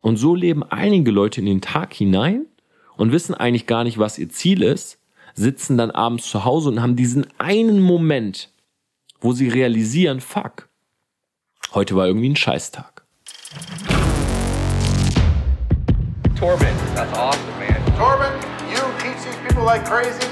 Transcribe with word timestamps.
Und 0.00 0.16
so 0.16 0.34
leben 0.34 0.62
einige 0.62 1.10
Leute 1.10 1.40
in 1.40 1.46
den 1.46 1.60
Tag 1.60 1.92
hinein 1.92 2.46
und 2.96 3.12
wissen 3.12 3.34
eigentlich 3.34 3.66
gar 3.66 3.84
nicht, 3.84 3.98
was 3.98 4.18
ihr 4.18 4.30
Ziel 4.30 4.62
ist, 4.62 4.98
sitzen 5.34 5.76
dann 5.76 5.90
abends 5.90 6.28
zu 6.28 6.44
Hause 6.44 6.70
und 6.70 6.82
haben 6.82 6.96
diesen 6.96 7.26
einen 7.38 7.80
Moment, 7.80 8.50
wo 9.20 9.32
sie 9.32 9.48
realisieren, 9.48 10.20
fuck, 10.20 10.68
heute 11.74 11.94
war 11.96 12.06
irgendwie 12.06 12.30
ein 12.30 12.36
Scheißtag. 12.36 13.04
Torben, 16.36 16.66
that's 16.94 17.12
awesome, 17.18 17.42
man. 17.58 17.96
Torben, 17.98 18.32
you 18.70 18.80
teach 18.98 19.22
these 19.22 19.36
people 19.46 19.64
like 19.64 19.84
crazy. 19.84 20.26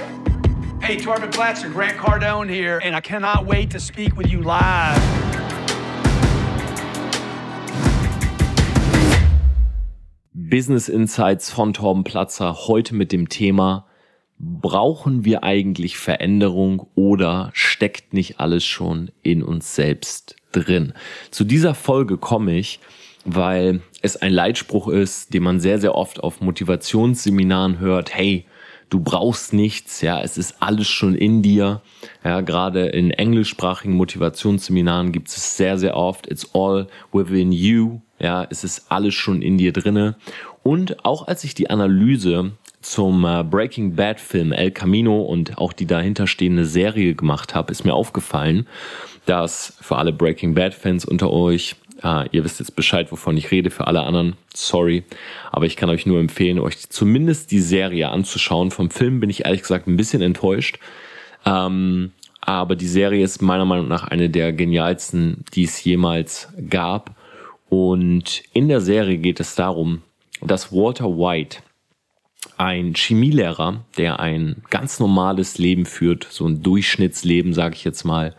Hey, 0.80 0.96
Torben 0.96 1.30
Blatcher, 1.30 1.68
Grant 1.68 1.98
Cardone 1.98 2.48
here, 2.48 2.80
and 2.82 2.96
I 2.96 3.00
cannot 3.00 3.44
wait 3.44 3.70
to 3.72 3.78
speak 3.78 4.16
with 4.16 4.32
you 4.32 4.40
live. 4.40 5.27
Business 10.48 10.88
Insights 10.88 11.50
von 11.50 11.74
Torben 11.74 12.04
Platzer 12.04 12.56
heute 12.68 12.94
mit 12.94 13.12
dem 13.12 13.28
Thema 13.28 13.86
Brauchen 14.38 15.26
wir 15.26 15.42
eigentlich 15.42 15.98
Veränderung 15.98 16.86
oder 16.94 17.50
steckt 17.52 18.14
nicht 18.14 18.40
alles 18.40 18.64
schon 18.64 19.10
in 19.22 19.42
uns 19.42 19.74
selbst 19.74 20.36
drin? 20.52 20.94
Zu 21.30 21.44
dieser 21.44 21.74
Folge 21.74 22.16
komme 22.16 22.56
ich, 22.56 22.80
weil 23.26 23.82
es 24.00 24.16
ein 24.16 24.32
Leitspruch 24.32 24.88
ist, 24.88 25.34
den 25.34 25.42
man 25.42 25.60
sehr, 25.60 25.80
sehr 25.80 25.94
oft 25.94 26.20
auf 26.20 26.40
Motivationsseminaren 26.40 27.78
hört. 27.78 28.14
Hey, 28.14 28.46
du 28.88 29.00
brauchst 29.00 29.52
nichts, 29.52 30.00
ja, 30.00 30.22
es 30.22 30.38
ist 30.38 30.62
alles 30.62 30.86
schon 30.86 31.14
in 31.14 31.42
dir. 31.42 31.82
Ja, 32.24 32.40
gerade 32.40 32.86
in 32.86 33.10
englischsprachigen 33.10 33.96
Motivationsseminaren 33.96 35.12
gibt 35.12 35.28
es 35.28 35.58
sehr, 35.58 35.76
sehr 35.76 35.94
oft. 35.94 36.26
It's 36.26 36.54
all 36.54 36.86
within 37.12 37.52
you. 37.52 38.00
Ja, 38.18 38.46
es 38.50 38.64
ist 38.64 38.90
alles 38.90 39.14
schon 39.14 39.42
in 39.42 39.58
dir 39.58 39.72
drinne. 39.72 40.16
Und 40.62 41.04
auch 41.04 41.28
als 41.28 41.44
ich 41.44 41.54
die 41.54 41.70
Analyse 41.70 42.52
zum 42.80 43.24
äh, 43.24 43.42
Breaking 43.44 43.94
Bad 43.94 44.20
Film 44.20 44.52
El 44.52 44.70
Camino 44.70 45.22
und 45.22 45.58
auch 45.58 45.72
die 45.72 45.86
dahinterstehende 45.86 46.64
Serie 46.64 47.14
gemacht 47.14 47.54
habe, 47.54 47.72
ist 47.72 47.84
mir 47.84 47.94
aufgefallen, 47.94 48.66
dass 49.26 49.76
für 49.80 49.96
alle 49.96 50.12
Breaking 50.12 50.54
Bad 50.54 50.74
Fans 50.74 51.04
unter 51.04 51.30
euch 51.30 51.76
Ah, 52.00 52.26
ihr 52.30 52.44
wisst 52.44 52.60
jetzt 52.60 52.76
Bescheid, 52.76 53.10
wovon 53.10 53.36
ich 53.36 53.50
rede. 53.50 53.70
Für 53.70 53.86
alle 53.86 54.02
anderen, 54.02 54.36
sorry. 54.54 55.02
Aber 55.50 55.66
ich 55.66 55.76
kann 55.76 55.90
euch 55.90 56.06
nur 56.06 56.20
empfehlen, 56.20 56.60
euch 56.60 56.88
zumindest 56.90 57.50
die 57.50 57.60
Serie 57.60 58.10
anzuschauen. 58.10 58.70
Vom 58.70 58.90
Film 58.90 59.18
bin 59.20 59.30
ich 59.30 59.44
ehrlich 59.46 59.62
gesagt 59.62 59.88
ein 59.88 59.96
bisschen 59.96 60.22
enttäuscht. 60.22 60.78
Ähm, 61.44 62.12
aber 62.40 62.76
die 62.76 62.86
Serie 62.86 63.24
ist 63.24 63.42
meiner 63.42 63.64
Meinung 63.64 63.88
nach 63.88 64.04
eine 64.04 64.30
der 64.30 64.52
genialsten, 64.52 65.44
die 65.54 65.64
es 65.64 65.82
jemals 65.82 66.48
gab. 66.70 67.16
Und 67.68 68.42
in 68.52 68.68
der 68.68 68.80
Serie 68.80 69.18
geht 69.18 69.40
es 69.40 69.54
darum, 69.54 70.02
dass 70.40 70.72
Walter 70.72 71.18
White, 71.18 71.58
ein 72.56 72.94
Chemielehrer, 72.94 73.84
der 73.96 74.20
ein 74.20 74.62
ganz 74.70 75.00
normales 75.00 75.58
Leben 75.58 75.86
führt, 75.86 76.26
so 76.30 76.46
ein 76.46 76.62
Durchschnittsleben, 76.62 77.52
sage 77.52 77.74
ich 77.74 77.84
jetzt 77.84 78.04
mal, 78.04 78.34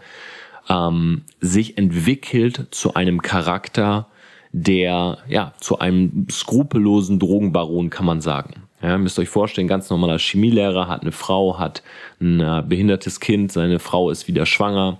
ähm, 0.69 1.23
sich 1.41 1.77
entwickelt 1.77 2.67
zu 2.71 2.93
einem 2.93 3.21
Charakter, 3.21 4.07
der 4.51 5.19
ja 5.27 5.53
zu 5.59 5.79
einem 5.79 6.27
skrupellosen 6.29 7.19
Drogenbaron 7.19 7.89
kann 7.89 8.05
man 8.05 8.21
sagen. 8.21 8.63
Ja, 8.81 8.97
müsst 8.97 9.19
euch 9.19 9.29
vorstellen, 9.29 9.67
ganz 9.67 9.89
normaler 9.89 10.17
Chemielehrer 10.17 10.87
hat 10.87 11.01
eine 11.01 11.11
Frau, 11.11 11.59
hat 11.59 11.83
ein 12.21 12.39
äh, 12.39 12.63
behindertes 12.65 13.19
Kind, 13.19 13.51
seine 13.51 13.79
Frau 13.79 14.09
ist 14.09 14.27
wieder 14.27 14.45
schwanger. 14.45 14.99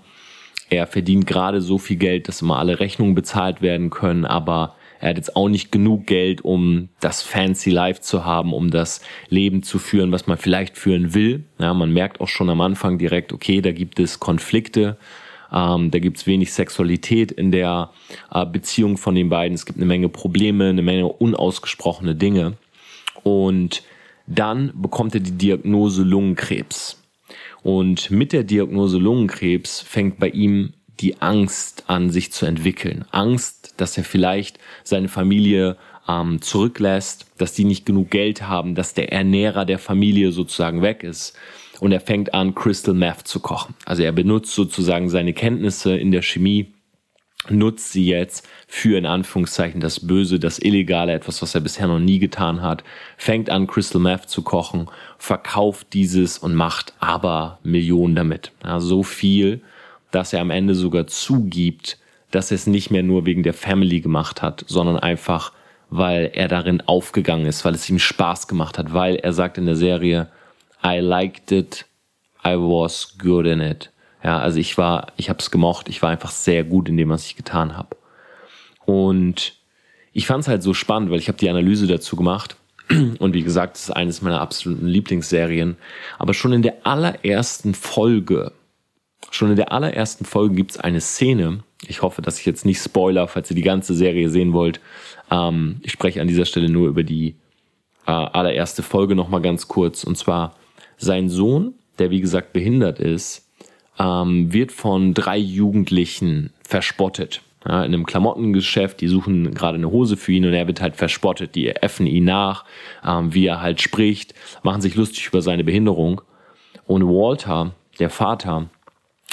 Er 0.70 0.86
verdient 0.86 1.26
gerade 1.26 1.60
so 1.60 1.78
viel 1.78 1.96
Geld, 1.96 2.28
dass 2.28 2.42
immer 2.42 2.58
alle 2.58 2.80
Rechnungen 2.80 3.14
bezahlt 3.14 3.60
werden 3.60 3.90
können, 3.90 4.24
aber 4.24 4.76
er 5.00 5.10
hat 5.10 5.16
jetzt 5.16 5.34
auch 5.34 5.48
nicht 5.48 5.72
genug 5.72 6.06
Geld, 6.06 6.42
um 6.42 6.90
das 7.00 7.22
fancy 7.22 7.70
Life 7.70 8.02
zu 8.02 8.24
haben, 8.24 8.52
um 8.52 8.70
das 8.70 9.00
Leben 9.28 9.62
zu 9.62 9.78
führen, 9.78 10.12
was 10.12 10.26
man 10.26 10.36
vielleicht 10.36 10.76
führen 10.76 11.14
will. 11.14 11.44
Ja, 11.58 11.72
man 11.72 11.92
merkt 11.92 12.20
auch 12.20 12.28
schon 12.28 12.50
am 12.50 12.60
Anfang 12.60 12.98
direkt, 12.98 13.32
okay, 13.32 13.62
da 13.62 13.72
gibt 13.72 13.98
es 13.98 14.20
Konflikte. 14.20 14.98
Ähm, 15.52 15.90
da 15.90 15.98
gibt 15.98 16.18
es 16.18 16.26
wenig 16.26 16.52
Sexualität 16.52 17.32
in 17.32 17.50
der 17.50 17.90
äh, 18.30 18.46
Beziehung 18.46 18.98
von 18.98 19.14
den 19.14 19.30
beiden. 19.30 19.54
Es 19.54 19.66
gibt 19.66 19.78
eine 19.78 19.86
Menge 19.86 20.08
Probleme, 20.08 20.68
eine 20.68 20.82
Menge 20.82 21.08
unausgesprochene 21.08 22.14
Dinge. 22.14 22.52
Und 23.24 23.82
dann 24.26 24.72
bekommt 24.74 25.14
er 25.14 25.20
die 25.20 25.32
Diagnose 25.32 26.02
Lungenkrebs. 26.02 26.99
Und 27.62 28.10
mit 28.10 28.32
der 28.32 28.44
Diagnose 28.44 28.98
Lungenkrebs 28.98 29.80
fängt 29.80 30.18
bei 30.18 30.28
ihm 30.28 30.72
die 31.00 31.20
Angst 31.20 31.84
an, 31.88 32.10
sich 32.10 32.32
zu 32.32 32.46
entwickeln. 32.46 33.04
Angst, 33.10 33.74
dass 33.76 33.96
er 33.96 34.04
vielleicht 34.04 34.58
seine 34.84 35.08
Familie 35.08 35.76
ähm, 36.08 36.42
zurücklässt, 36.42 37.26
dass 37.38 37.54
die 37.54 37.64
nicht 37.64 37.86
genug 37.86 38.10
Geld 38.10 38.42
haben, 38.42 38.74
dass 38.74 38.94
der 38.94 39.12
Ernährer 39.12 39.64
der 39.64 39.78
Familie 39.78 40.32
sozusagen 40.32 40.82
weg 40.82 41.02
ist 41.02 41.36
und 41.80 41.92
er 41.92 42.00
fängt 42.00 42.34
an, 42.34 42.54
Crystal 42.54 42.94
Meth 42.94 43.26
zu 43.26 43.40
kochen. 43.40 43.74
Also 43.86 44.02
er 44.02 44.12
benutzt 44.12 44.54
sozusagen 44.54 45.08
seine 45.08 45.32
Kenntnisse 45.32 45.96
in 45.96 46.12
der 46.12 46.22
Chemie, 46.22 46.74
nutzt 47.48 47.92
sie 47.92 48.06
jetzt 48.06 48.46
für 48.68 48.98
in 48.98 49.06
Anführungszeichen 49.06 49.80
das 49.80 50.06
Böse, 50.06 50.38
das 50.38 50.58
Illegale, 50.58 51.14
etwas, 51.14 51.40
was 51.40 51.54
er 51.54 51.62
bisher 51.62 51.88
noch 51.88 51.98
nie 51.98 52.18
getan 52.18 52.60
hat, 52.60 52.84
fängt 53.16 53.48
an, 53.48 53.66
Crystal 53.66 54.00
Meth 54.00 54.28
zu 54.28 54.42
kochen, 54.42 54.88
verkauft 55.20 55.88
dieses 55.92 56.38
und 56.38 56.54
macht 56.54 56.94
aber 56.98 57.58
Millionen 57.62 58.14
damit. 58.14 58.52
Ja, 58.64 58.80
so 58.80 59.02
viel, 59.02 59.60
dass 60.10 60.32
er 60.32 60.40
am 60.40 60.48
Ende 60.50 60.74
sogar 60.74 61.06
zugibt, 61.06 61.98
dass 62.30 62.50
er 62.50 62.54
es 62.54 62.66
nicht 62.66 62.90
mehr 62.90 63.02
nur 63.02 63.26
wegen 63.26 63.42
der 63.42 63.52
Family 63.52 64.00
gemacht 64.00 64.40
hat, 64.40 64.64
sondern 64.66 64.98
einfach, 64.98 65.52
weil 65.90 66.30
er 66.32 66.48
darin 66.48 66.80
aufgegangen 66.80 67.44
ist, 67.44 67.66
weil 67.66 67.74
es 67.74 67.88
ihm 67.90 67.98
Spaß 67.98 68.48
gemacht 68.48 68.78
hat, 68.78 68.94
weil 68.94 69.16
er 69.16 69.34
sagt 69.34 69.58
in 69.58 69.66
der 69.66 69.76
Serie, 69.76 70.28
I 70.82 71.00
liked 71.00 71.52
it, 71.52 71.84
I 72.42 72.54
was 72.54 73.18
good 73.18 73.44
in 73.44 73.60
it. 73.60 73.90
Ja, 74.24 74.38
also 74.38 74.58
ich 74.58 74.78
war, 74.78 75.08
ich 75.18 75.28
habe 75.28 75.40
es 75.40 75.50
gemocht, 75.50 75.90
ich 75.90 76.00
war 76.00 76.08
einfach 76.08 76.30
sehr 76.30 76.64
gut 76.64 76.88
in 76.88 76.96
dem, 76.96 77.10
was 77.10 77.26
ich 77.26 77.36
getan 77.36 77.76
habe. 77.76 77.94
Und 78.86 79.52
ich 80.14 80.26
fand 80.26 80.44
es 80.44 80.48
halt 80.48 80.62
so 80.62 80.72
spannend, 80.72 81.10
weil 81.10 81.18
ich 81.18 81.28
habe 81.28 81.38
die 81.38 81.50
Analyse 81.50 81.86
dazu 81.86 82.16
gemacht. 82.16 82.56
Und 83.18 83.34
wie 83.34 83.42
gesagt, 83.42 83.76
es 83.76 83.84
ist 83.84 83.90
eines 83.90 84.22
meiner 84.22 84.40
absoluten 84.40 84.86
Lieblingsserien. 84.86 85.76
Aber 86.18 86.34
schon 86.34 86.52
in 86.52 86.62
der 86.62 86.86
allerersten 86.86 87.74
Folge, 87.74 88.52
schon 89.30 89.50
in 89.50 89.56
der 89.56 89.72
allerersten 89.72 90.24
Folge 90.24 90.56
gibt 90.56 90.72
es 90.72 90.80
eine 90.80 91.00
Szene. 91.00 91.60
Ich 91.86 92.02
hoffe, 92.02 92.20
dass 92.20 92.38
ich 92.38 92.46
jetzt 92.46 92.64
nicht 92.64 92.82
spoiler, 92.82 93.28
falls 93.28 93.50
ihr 93.50 93.56
die 93.56 93.62
ganze 93.62 93.94
Serie 93.94 94.28
sehen 94.28 94.52
wollt. 94.52 94.80
Ähm, 95.30 95.80
ich 95.82 95.92
spreche 95.92 96.20
an 96.20 96.28
dieser 96.28 96.44
Stelle 96.44 96.68
nur 96.68 96.88
über 96.88 97.04
die 97.04 97.36
äh, 98.06 98.12
allererste 98.12 98.82
Folge 98.82 99.14
nochmal 99.14 99.40
ganz 99.40 99.68
kurz. 99.68 100.04
Und 100.04 100.18
zwar 100.18 100.56
sein 100.96 101.28
Sohn, 101.28 101.74
der 101.98 102.10
wie 102.10 102.20
gesagt 102.20 102.52
behindert 102.52 102.98
ist, 102.98 103.48
ähm, 103.98 104.52
wird 104.52 104.72
von 104.72 105.14
drei 105.14 105.38
Jugendlichen 105.38 106.52
verspottet. 106.66 107.42
Ja, 107.66 107.84
in 107.84 107.92
einem 107.92 108.06
Klamottengeschäft, 108.06 109.02
die 109.02 109.08
suchen 109.08 109.52
gerade 109.52 109.76
eine 109.76 109.90
Hose 109.90 110.16
für 110.16 110.32
ihn 110.32 110.46
und 110.46 110.54
er 110.54 110.66
wird 110.66 110.80
halt 110.80 110.96
verspottet. 110.96 111.54
Die 111.54 111.68
äffen 111.68 112.06
ihn 112.06 112.24
nach, 112.24 112.64
ähm, 113.06 113.34
wie 113.34 113.46
er 113.46 113.60
halt 113.60 113.82
spricht, 113.82 114.34
machen 114.62 114.80
sich 114.80 114.94
lustig 114.94 115.26
über 115.26 115.42
seine 115.42 115.62
Behinderung. 115.62 116.22
Und 116.86 117.06
Walter, 117.06 117.74
der 117.98 118.08
Vater, 118.08 118.70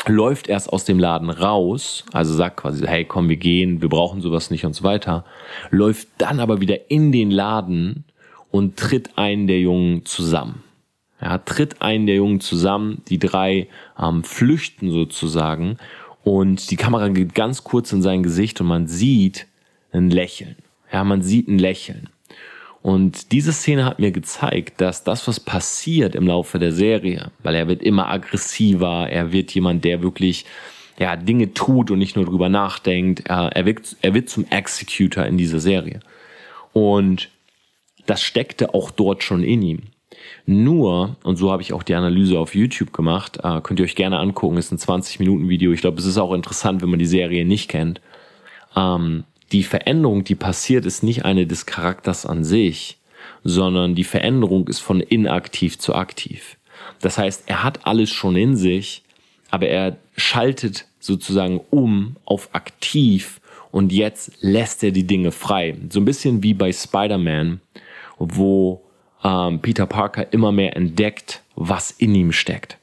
läuft 0.05 0.47
erst 0.47 0.71
aus 0.71 0.85
dem 0.85 0.99
Laden 0.99 1.29
raus, 1.29 2.05
also 2.13 2.33
sagt 2.33 2.57
quasi, 2.57 2.85
hey, 2.85 3.05
komm, 3.05 3.29
wir 3.29 3.37
gehen, 3.37 3.81
wir 3.81 3.89
brauchen 3.89 4.21
sowas 4.21 4.51
nicht 4.51 4.65
und 4.65 4.73
so 4.73 4.83
weiter, 4.83 5.25
läuft 5.69 6.07
dann 6.17 6.39
aber 6.39 6.61
wieder 6.61 6.91
in 6.91 7.11
den 7.11 7.31
Laden 7.31 8.05
und 8.51 8.77
tritt 8.77 9.17
einen 9.17 9.47
der 9.47 9.59
Jungen 9.59 10.05
zusammen. 10.05 10.63
Ja, 11.21 11.39
tritt 11.39 11.81
einen 11.81 12.05
der 12.05 12.17
Jungen 12.17 12.41
zusammen, 12.41 13.01
die 13.07 13.17
drei 13.17 13.69
ähm, 13.99 14.23
flüchten 14.23 14.91
sozusagen 14.91 15.77
und 16.27 16.71
die 16.71 16.75
Kamera 16.75 17.07
geht 17.07 17.35
ganz 17.35 17.63
kurz 17.63 17.93
in 17.93 18.01
sein 18.01 18.21
Gesicht 18.21 18.59
und 18.59 18.67
man 18.67 18.85
sieht 18.85 19.47
ein 19.93 20.09
Lächeln. 20.09 20.57
Ja, 20.91 21.05
man 21.05 21.21
sieht 21.21 21.47
ein 21.47 21.57
Lächeln. 21.57 22.09
Und 22.81 23.31
diese 23.31 23.53
Szene 23.53 23.85
hat 23.85 23.99
mir 23.99 24.11
gezeigt, 24.11 24.81
dass 24.81 25.05
das, 25.05 25.25
was 25.29 25.39
passiert 25.39 26.15
im 26.15 26.27
Laufe 26.27 26.59
der 26.59 26.73
Serie, 26.73 27.31
weil 27.43 27.55
er 27.55 27.69
wird 27.69 27.81
immer 27.81 28.09
aggressiver, 28.09 29.07
er 29.09 29.31
wird 29.31 29.51
jemand, 29.53 29.85
der 29.85 30.01
wirklich 30.01 30.43
ja, 30.99 31.15
Dinge 31.15 31.53
tut 31.53 31.91
und 31.91 31.99
nicht 31.99 32.17
nur 32.17 32.25
drüber 32.25 32.49
nachdenkt, 32.49 33.29
er 33.29 33.65
wird, 33.65 33.95
er 34.01 34.13
wird 34.13 34.27
zum 34.27 34.45
Executor 34.49 35.23
in 35.23 35.37
dieser 35.37 35.61
Serie. 35.61 36.01
Und 36.73 37.29
das 38.05 38.21
steckte 38.21 38.73
auch 38.73 38.91
dort 38.91 39.23
schon 39.23 39.43
in 39.43 39.61
ihm. 39.61 39.79
Nur, 40.45 41.17
und 41.23 41.35
so 41.35 41.51
habe 41.51 41.61
ich 41.61 41.73
auch 41.73 41.83
die 41.83 41.95
Analyse 41.95 42.39
auf 42.39 42.55
YouTube 42.55 42.93
gemacht, 42.93 43.39
äh, 43.43 43.59
könnt 43.61 43.79
ihr 43.79 43.85
euch 43.85 43.95
gerne 43.95 44.19
angucken, 44.19 44.57
ist 44.57 44.71
ein 44.71 44.77
20-Minuten-Video. 44.77 45.73
Ich 45.73 45.81
glaube, 45.81 45.99
es 45.99 46.05
ist 46.05 46.17
auch 46.17 46.33
interessant, 46.33 46.81
wenn 46.81 46.89
man 46.89 46.99
die 46.99 47.05
Serie 47.05 47.45
nicht 47.45 47.69
kennt. 47.69 47.99
Ähm, 48.75 49.25
die 49.51 49.63
Veränderung, 49.63 50.23
die 50.23 50.35
passiert, 50.35 50.85
ist 50.85 51.03
nicht 51.03 51.25
eine 51.25 51.45
des 51.45 51.65
Charakters 51.65 52.25
an 52.25 52.43
sich, 52.43 52.97
sondern 53.43 53.95
die 53.95 54.03
Veränderung 54.03 54.67
ist 54.67 54.79
von 54.79 55.01
inaktiv 55.01 55.77
zu 55.77 55.95
aktiv. 55.95 56.57
Das 57.01 57.17
heißt, 57.17 57.43
er 57.47 57.63
hat 57.63 57.85
alles 57.85 58.09
schon 58.09 58.35
in 58.35 58.55
sich, 58.55 59.03
aber 59.49 59.67
er 59.67 59.97
schaltet 60.15 60.85
sozusagen 60.99 61.61
um 61.69 62.15
auf 62.25 62.49
aktiv 62.53 63.39
und 63.71 63.91
jetzt 63.91 64.31
lässt 64.41 64.83
er 64.83 64.91
die 64.91 65.07
Dinge 65.07 65.31
frei. 65.31 65.75
So 65.89 65.99
ein 65.99 66.05
bisschen 66.05 66.43
wie 66.43 66.53
bei 66.53 66.71
Spider-Man, 66.71 67.61
wo 68.17 68.81
ähm, 69.23 69.59
Peter 69.61 69.85
Parker 69.85 70.31
immer 70.33 70.51
mehr 70.51 70.75
entdeckt, 70.75 71.41
was 71.55 71.91
in 71.91 72.13
ihm 72.15 72.31
steckt. 72.31 72.77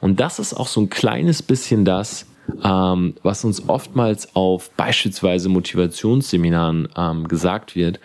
Und 0.00 0.20
das 0.20 0.38
ist 0.38 0.54
auch 0.54 0.66
so 0.66 0.80
ein 0.80 0.90
kleines 0.90 1.42
bisschen 1.42 1.84
das, 1.84 2.26
ähm, 2.64 3.14
was 3.22 3.44
uns 3.44 3.68
oftmals 3.68 4.34
auf 4.34 4.70
beispielsweise 4.72 5.48
Motivationsseminaren 5.48 6.88
ähm, 6.96 7.28
gesagt 7.28 7.76
wird. 7.76 8.00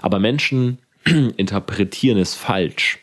Aber 0.00 0.18
Menschen 0.18 0.78
interpretieren 1.36 2.18
es 2.18 2.34
falsch. 2.34 2.98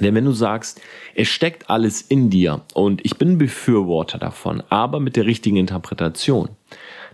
Denn 0.00 0.14
wenn 0.14 0.26
du 0.26 0.32
sagst, 0.32 0.80
es 1.14 1.28
steckt 1.28 1.70
alles 1.70 2.02
in 2.02 2.28
dir 2.28 2.62
und 2.74 3.02
ich 3.04 3.16
bin 3.16 3.38
Befürworter 3.38 4.18
davon, 4.18 4.62
aber 4.68 5.00
mit 5.00 5.16
der 5.16 5.24
richtigen 5.24 5.56
Interpretation, 5.56 6.50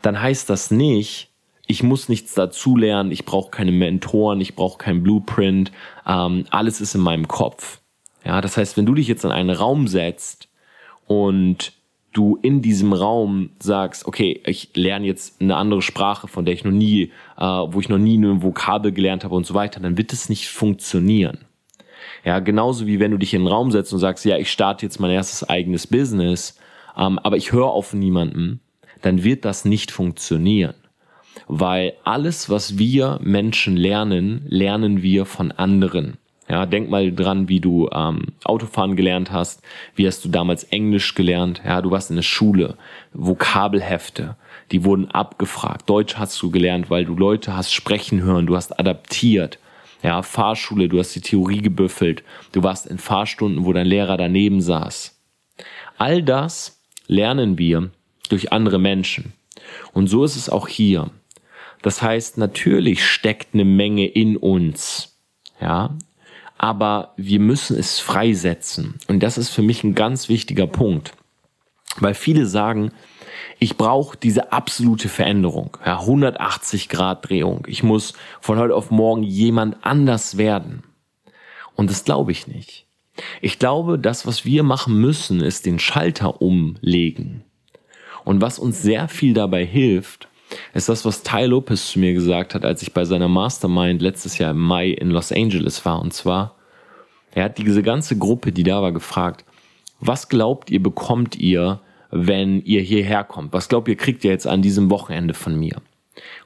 dann 0.00 0.20
heißt 0.20 0.50
das 0.50 0.72
nicht, 0.72 1.31
ich 1.66 1.82
muss 1.82 2.08
nichts 2.08 2.34
dazulernen, 2.34 3.12
ich 3.12 3.24
brauche 3.24 3.50
keine 3.50 3.72
Mentoren, 3.72 4.40
ich 4.40 4.54
brauche 4.54 4.78
kein 4.78 5.02
Blueprint, 5.02 5.72
ähm, 6.06 6.44
alles 6.50 6.80
ist 6.80 6.94
in 6.94 7.00
meinem 7.00 7.28
Kopf. 7.28 7.80
Ja, 8.24 8.40
das 8.40 8.56
heißt, 8.56 8.76
wenn 8.76 8.86
du 8.86 8.94
dich 8.94 9.08
jetzt 9.08 9.24
in 9.24 9.30
einen 9.30 9.50
Raum 9.50 9.88
setzt 9.88 10.48
und 11.06 11.72
du 12.12 12.38
in 12.42 12.62
diesem 12.62 12.92
Raum 12.92 13.50
sagst, 13.58 14.06
okay, 14.06 14.42
ich 14.44 14.70
lerne 14.74 15.06
jetzt 15.06 15.40
eine 15.40 15.56
andere 15.56 15.82
Sprache, 15.82 16.28
von 16.28 16.44
der 16.44 16.54
ich 16.54 16.64
noch 16.64 16.72
nie, 16.72 17.10
äh, 17.38 17.42
wo 17.42 17.80
ich 17.80 17.88
noch 17.88 17.98
nie 17.98 18.16
eine 18.16 18.42
Vokabel 18.42 18.92
gelernt 18.92 19.24
habe 19.24 19.34
und 19.34 19.46
so 19.46 19.54
weiter, 19.54 19.80
dann 19.80 19.96
wird 19.96 20.12
es 20.12 20.28
nicht 20.28 20.48
funktionieren. 20.48 21.38
Ja, 22.24 22.40
genauso 22.40 22.86
wie 22.86 23.00
wenn 23.00 23.10
du 23.10 23.18
dich 23.18 23.34
in 23.34 23.42
den 23.42 23.48
Raum 23.48 23.70
setzt 23.70 23.92
und 23.92 23.98
sagst, 23.98 24.24
ja, 24.24 24.36
ich 24.36 24.50
starte 24.50 24.84
jetzt 24.84 25.00
mein 25.00 25.10
erstes 25.10 25.48
eigenes 25.48 25.86
Business, 25.86 26.58
ähm, 26.96 27.18
aber 27.18 27.36
ich 27.36 27.52
höre 27.52 27.70
auf 27.70 27.94
niemanden, 27.94 28.60
dann 29.00 29.24
wird 29.24 29.44
das 29.44 29.64
nicht 29.64 29.90
funktionieren. 29.90 30.74
Weil 31.48 31.94
alles, 32.04 32.48
was 32.50 32.78
wir 32.78 33.18
Menschen 33.22 33.76
lernen, 33.76 34.46
lernen 34.48 35.02
wir 35.02 35.24
von 35.24 35.52
anderen. 35.52 36.18
Ja, 36.48 36.66
denk 36.66 36.90
mal 36.90 37.12
dran, 37.12 37.48
wie 37.48 37.60
du 37.60 37.88
ähm, 37.92 38.26
Autofahren 38.44 38.96
gelernt 38.96 39.30
hast. 39.30 39.62
Wie 39.94 40.06
hast 40.06 40.24
du 40.24 40.28
damals 40.28 40.64
Englisch 40.64 41.14
gelernt? 41.14 41.62
Ja, 41.64 41.80
du 41.80 41.90
warst 41.90 42.10
in 42.10 42.16
der 42.16 42.22
Schule. 42.22 42.76
Vokabelhefte, 43.12 44.36
die 44.70 44.84
wurden 44.84 45.10
abgefragt. 45.10 45.88
Deutsch 45.88 46.16
hast 46.16 46.42
du 46.42 46.50
gelernt, 46.50 46.90
weil 46.90 47.04
du 47.04 47.14
Leute 47.14 47.56
hast 47.56 47.72
sprechen 47.72 48.22
hören. 48.22 48.46
Du 48.46 48.56
hast 48.56 48.78
adaptiert. 48.78 49.58
Ja, 50.02 50.22
Fahrschule, 50.22 50.88
du 50.88 50.98
hast 50.98 51.14
die 51.14 51.20
Theorie 51.20 51.62
gebüffelt. 51.62 52.24
Du 52.50 52.62
warst 52.62 52.86
in 52.86 52.98
Fahrstunden, 52.98 53.64
wo 53.64 53.72
dein 53.72 53.86
Lehrer 53.86 54.16
daneben 54.16 54.60
saß. 54.60 55.18
All 55.96 56.22
das 56.22 56.82
lernen 57.06 57.56
wir 57.56 57.90
durch 58.28 58.52
andere 58.52 58.78
Menschen. 58.78 59.32
Und 59.92 60.08
so 60.08 60.24
ist 60.24 60.36
es 60.36 60.50
auch 60.50 60.66
hier. 60.66 61.10
Das 61.82 62.00
heißt, 62.00 62.38
natürlich 62.38 63.04
steckt 63.04 63.54
eine 63.54 63.64
Menge 63.64 64.06
in 64.06 64.36
uns. 64.36 65.18
Ja, 65.60 65.96
aber 66.58 67.12
wir 67.16 67.40
müssen 67.40 67.76
es 67.76 67.98
freisetzen. 67.98 68.94
Und 69.08 69.22
das 69.22 69.36
ist 69.36 69.50
für 69.50 69.62
mich 69.62 69.84
ein 69.84 69.94
ganz 69.94 70.28
wichtiger 70.28 70.66
Punkt. 70.66 71.12
Weil 71.98 72.14
viele 72.14 72.46
sagen, 72.46 72.92
ich 73.58 73.76
brauche 73.76 74.16
diese 74.16 74.52
absolute 74.52 75.08
Veränderung, 75.08 75.76
ja, 75.84 76.00
180 76.00 76.88
Grad 76.88 77.28
Drehung. 77.28 77.64
Ich 77.68 77.82
muss 77.82 78.14
von 78.40 78.58
heute 78.58 78.74
auf 78.74 78.90
morgen 78.90 79.22
jemand 79.22 79.84
anders 79.84 80.36
werden. 80.38 80.84
Und 81.74 81.90
das 81.90 82.04
glaube 82.04 82.32
ich 82.32 82.46
nicht. 82.46 82.86
Ich 83.40 83.58
glaube, 83.58 83.98
das, 83.98 84.26
was 84.26 84.44
wir 84.44 84.62
machen 84.62 85.00
müssen, 85.00 85.40
ist 85.40 85.66
den 85.66 85.78
Schalter 85.78 86.40
umlegen. 86.40 87.44
Und 88.24 88.40
was 88.40 88.58
uns 88.58 88.80
sehr 88.80 89.08
viel 89.08 89.34
dabei 89.34 89.66
hilft, 89.66 90.28
ist 90.74 90.88
das, 90.88 91.04
was 91.04 91.22
Ty 91.22 91.44
Lopez 91.44 91.92
zu 91.92 91.98
mir 91.98 92.12
gesagt 92.12 92.54
hat, 92.54 92.64
als 92.64 92.82
ich 92.82 92.92
bei 92.92 93.04
seiner 93.04 93.28
Mastermind 93.28 94.02
letztes 94.02 94.38
Jahr 94.38 94.52
im 94.52 94.60
Mai 94.60 94.88
in 94.88 95.10
Los 95.10 95.32
Angeles 95.32 95.84
war. 95.84 96.00
Und 96.00 96.12
zwar, 96.12 96.56
er 97.32 97.44
hat 97.44 97.58
diese 97.58 97.82
ganze 97.82 98.16
Gruppe, 98.18 98.52
die 98.52 98.62
da 98.62 98.82
war, 98.82 98.92
gefragt, 98.92 99.44
was 100.00 100.28
glaubt 100.28 100.70
ihr, 100.70 100.82
bekommt 100.82 101.36
ihr, 101.36 101.80
wenn 102.10 102.62
ihr 102.64 102.82
hierher 102.82 103.24
kommt? 103.24 103.52
Was 103.52 103.68
glaubt 103.68 103.88
ihr, 103.88 103.96
kriegt 103.96 104.24
ihr 104.24 104.30
jetzt 104.30 104.46
an 104.46 104.62
diesem 104.62 104.90
Wochenende 104.90 105.34
von 105.34 105.58
mir? 105.58 105.76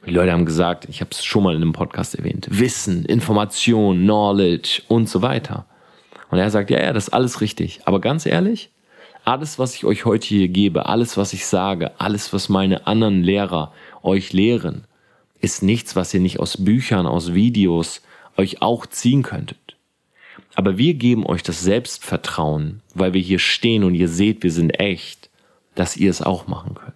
Und 0.00 0.08
die 0.08 0.14
Leute 0.14 0.32
haben 0.32 0.44
gesagt, 0.44 0.86
ich 0.88 1.00
habe 1.00 1.10
es 1.10 1.24
schon 1.24 1.42
mal 1.42 1.54
in 1.54 1.62
einem 1.62 1.72
Podcast 1.72 2.14
erwähnt, 2.14 2.46
Wissen, 2.50 3.04
Information, 3.04 4.02
Knowledge 4.02 4.82
und 4.88 5.08
so 5.08 5.22
weiter. 5.22 5.66
Und 6.30 6.38
er 6.38 6.50
sagt, 6.50 6.70
ja, 6.70 6.80
ja, 6.80 6.92
das 6.92 7.08
ist 7.08 7.14
alles 7.14 7.40
richtig. 7.40 7.80
Aber 7.84 8.00
ganz 8.00 8.26
ehrlich, 8.26 8.70
alles, 9.24 9.58
was 9.58 9.74
ich 9.74 9.84
euch 9.84 10.04
heute 10.04 10.26
hier 10.28 10.48
gebe, 10.48 10.86
alles, 10.86 11.16
was 11.16 11.32
ich 11.32 11.46
sage, 11.46 11.98
alles, 11.98 12.32
was 12.32 12.48
meine 12.48 12.86
anderen 12.86 13.22
Lehrer 13.24 13.72
euch 14.06 14.32
lehren, 14.32 14.84
ist 15.40 15.62
nichts, 15.62 15.96
was 15.96 16.14
ihr 16.14 16.20
nicht 16.20 16.40
aus 16.40 16.64
Büchern, 16.64 17.06
aus 17.06 17.34
Videos 17.34 18.02
euch 18.36 18.62
auch 18.62 18.86
ziehen 18.86 19.22
könntet. 19.22 19.76
Aber 20.54 20.78
wir 20.78 20.94
geben 20.94 21.26
euch 21.26 21.42
das 21.42 21.60
Selbstvertrauen, 21.60 22.80
weil 22.94 23.12
wir 23.12 23.20
hier 23.20 23.38
stehen 23.38 23.84
und 23.84 23.94
ihr 23.94 24.08
seht, 24.08 24.42
wir 24.42 24.52
sind 24.52 24.70
echt, 24.80 25.28
dass 25.74 25.96
ihr 25.96 26.10
es 26.10 26.22
auch 26.22 26.46
machen 26.46 26.74
könnt. 26.74 26.94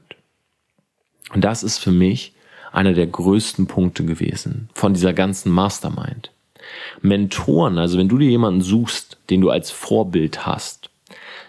Und 1.34 1.42
das 1.42 1.62
ist 1.62 1.78
für 1.78 1.92
mich 1.92 2.32
einer 2.72 2.94
der 2.94 3.06
größten 3.06 3.66
Punkte 3.66 4.04
gewesen 4.04 4.68
von 4.74 4.94
dieser 4.94 5.12
ganzen 5.12 5.52
Mastermind. 5.52 6.30
Mentoren, 7.02 7.78
also 7.78 7.98
wenn 7.98 8.08
du 8.08 8.18
dir 8.18 8.30
jemanden 8.30 8.60
suchst, 8.60 9.18
den 9.28 9.40
du 9.40 9.50
als 9.50 9.70
Vorbild 9.70 10.46
hast, 10.46 10.90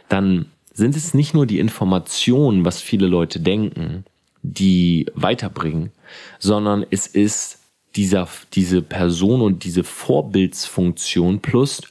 dann 0.10 0.48
sind 0.74 0.96
es 0.96 1.13
nicht 1.13 1.34
nur 1.34 1.46
die 1.46 1.60
Informationen, 1.60 2.66
was 2.66 2.81
viele 2.81 3.08
Leute 3.08 3.40
denken, 3.40 4.06
die 4.44 5.06
weiterbringen, 5.14 5.92
sondern 6.40 6.86
es 6.90 7.08
ist 7.08 7.60
dieser, 7.96 8.28
diese 8.54 8.82
Person 8.82 9.42
und 9.42 9.64
diese 9.64 9.84
Vorbildsfunktion 9.84 11.42
plus 11.42 11.82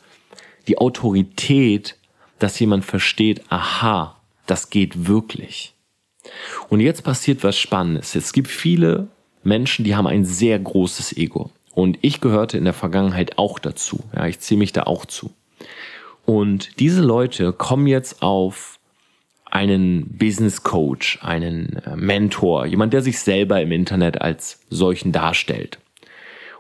die 0.69 0.79
Autorität, 0.79 1.97
dass 2.39 2.59
jemand 2.59 2.85
versteht, 2.85 3.43
aha, 3.51 4.17
das 4.47 4.71
geht 4.71 5.07
wirklich. 5.07 5.75
Und 6.69 6.81
jetzt 6.81 7.03
passiert 7.03 7.45
was 7.45 7.59
Spannendes. 7.59 8.15
Es 8.15 8.33
gibt 8.33 8.49
viele 8.49 9.09
Menschen, 9.43 9.85
die 9.85 9.95
haben 9.95 10.07
ein 10.07 10.25
sehr 10.25 10.59
großes 10.59 11.17
Ego. 11.17 11.51
Und 11.75 11.99
ich 12.03 12.21
gehörte 12.21 12.59
in 12.59 12.65
der 12.65 12.75
Vergangenheit 12.75 13.39
auch 13.39 13.59
dazu. 13.59 14.01
Ja, 14.15 14.27
ich 14.27 14.41
ziehe 14.41 14.59
mich 14.59 14.73
da 14.73 14.85
auch 14.85 15.07
zu. 15.07 15.31
Und 16.27 16.79
diese 16.79 17.01
Leute 17.01 17.53
kommen 17.53 17.87
jetzt 17.87 18.23
auf 18.23 18.80
einen 19.51 20.19
Business 20.19 20.63
Coach, 20.63 21.19
einen 21.23 21.77
äh, 21.85 21.97
Mentor, 21.97 22.67
jemand, 22.67 22.93
der 22.93 23.03
sich 23.03 23.21
selber 23.21 23.61
im 23.61 23.73
Internet 23.73 24.21
als 24.21 24.61
solchen 24.71 25.13
darstellt. 25.13 25.79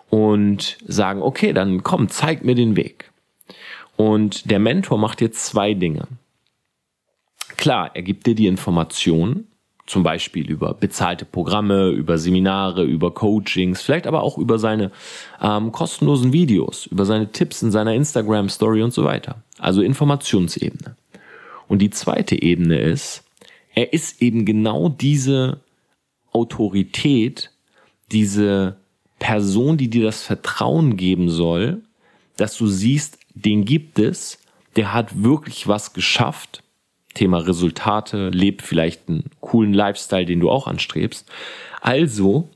Und 0.08 0.78
sagen, 0.86 1.22
okay, 1.22 1.52
dann 1.52 1.84
komm, 1.84 2.08
zeig 2.08 2.44
mir 2.44 2.56
den 2.56 2.74
Weg. 2.74 3.10
Und 3.96 4.50
der 4.50 4.58
Mentor 4.58 4.98
macht 4.98 5.20
jetzt 5.20 5.46
zwei 5.46 5.74
Dinge. 5.74 6.08
Klar, 7.56 7.90
er 7.94 8.02
gibt 8.02 8.26
dir 8.26 8.34
die 8.34 8.46
Informationen, 8.46 9.46
zum 9.90 10.02
Beispiel 10.02 10.48
über 10.48 10.72
bezahlte 10.72 11.24
Programme, 11.24 11.90
über 11.90 12.16
Seminare, 12.16 12.84
über 12.84 13.12
Coachings, 13.12 13.82
vielleicht 13.82 14.06
aber 14.06 14.22
auch 14.22 14.38
über 14.38 14.58
seine 14.58 14.92
ähm, 15.42 15.72
kostenlosen 15.72 16.32
Videos, 16.32 16.86
über 16.86 17.04
seine 17.04 17.32
Tipps 17.32 17.62
in 17.62 17.70
seiner 17.70 17.92
Instagram-Story 17.94 18.82
und 18.82 18.94
so 18.94 19.04
weiter. 19.04 19.42
Also 19.58 19.82
Informationsebene. 19.82 20.96
Und 21.70 21.78
die 21.78 21.90
zweite 21.90 22.42
Ebene 22.42 22.80
ist, 22.80 23.22
er 23.76 23.92
ist 23.92 24.20
eben 24.20 24.44
genau 24.44 24.88
diese 24.88 25.60
Autorität, 26.32 27.52
diese 28.10 28.76
Person, 29.20 29.76
die 29.76 29.88
dir 29.88 30.02
das 30.02 30.24
Vertrauen 30.24 30.96
geben 30.96 31.30
soll, 31.30 31.80
dass 32.36 32.56
du 32.56 32.66
siehst, 32.66 33.20
den 33.34 33.64
gibt 33.66 34.00
es, 34.00 34.38
der 34.74 34.92
hat 34.92 35.22
wirklich 35.22 35.68
was 35.68 35.92
geschafft, 35.92 36.64
Thema 37.14 37.38
Resultate, 37.38 38.30
lebt 38.30 38.62
vielleicht 38.62 39.08
einen 39.08 39.30
coolen 39.40 39.72
Lifestyle, 39.72 40.26
den 40.26 40.40
du 40.40 40.50
auch 40.50 40.66
anstrebst. 40.66 41.30
Also 41.80 42.48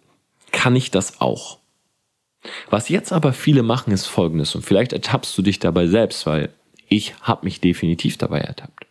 kann 0.50 0.74
ich 0.74 0.90
das 0.90 1.20
auch. 1.20 1.60
Was 2.68 2.88
jetzt 2.88 3.12
aber 3.12 3.32
viele 3.32 3.62
machen, 3.62 3.92
ist 3.92 4.06
folgendes, 4.06 4.56
und 4.56 4.62
vielleicht 4.62 4.92
ertappst 4.92 5.38
du 5.38 5.42
dich 5.42 5.60
dabei 5.60 5.86
selbst, 5.86 6.26
weil 6.26 6.48
ich 6.88 7.14
habe 7.20 7.44
mich 7.44 7.60
definitiv 7.60 8.18
dabei 8.18 8.40
ertappt. 8.40 8.86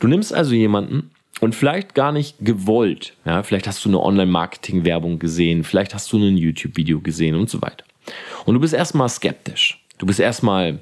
Du 0.00 0.06
nimmst 0.06 0.32
also 0.32 0.54
jemanden 0.54 1.10
und 1.40 1.54
vielleicht 1.54 1.94
gar 1.94 2.12
nicht 2.12 2.36
gewollt, 2.40 3.14
ja, 3.24 3.42
vielleicht 3.42 3.66
hast 3.66 3.84
du 3.84 3.88
eine 3.88 4.00
Online-Marketing-Werbung 4.00 5.18
gesehen, 5.18 5.64
vielleicht 5.64 5.94
hast 5.94 6.12
du 6.12 6.18
ein 6.18 6.36
YouTube-Video 6.36 7.00
gesehen 7.00 7.36
und 7.36 7.48
so 7.48 7.62
weiter. 7.62 7.84
Und 8.44 8.54
du 8.54 8.60
bist 8.60 8.74
erstmal 8.74 9.08
skeptisch. 9.08 9.84
Du 9.98 10.06
bist 10.06 10.20
erstmal 10.20 10.78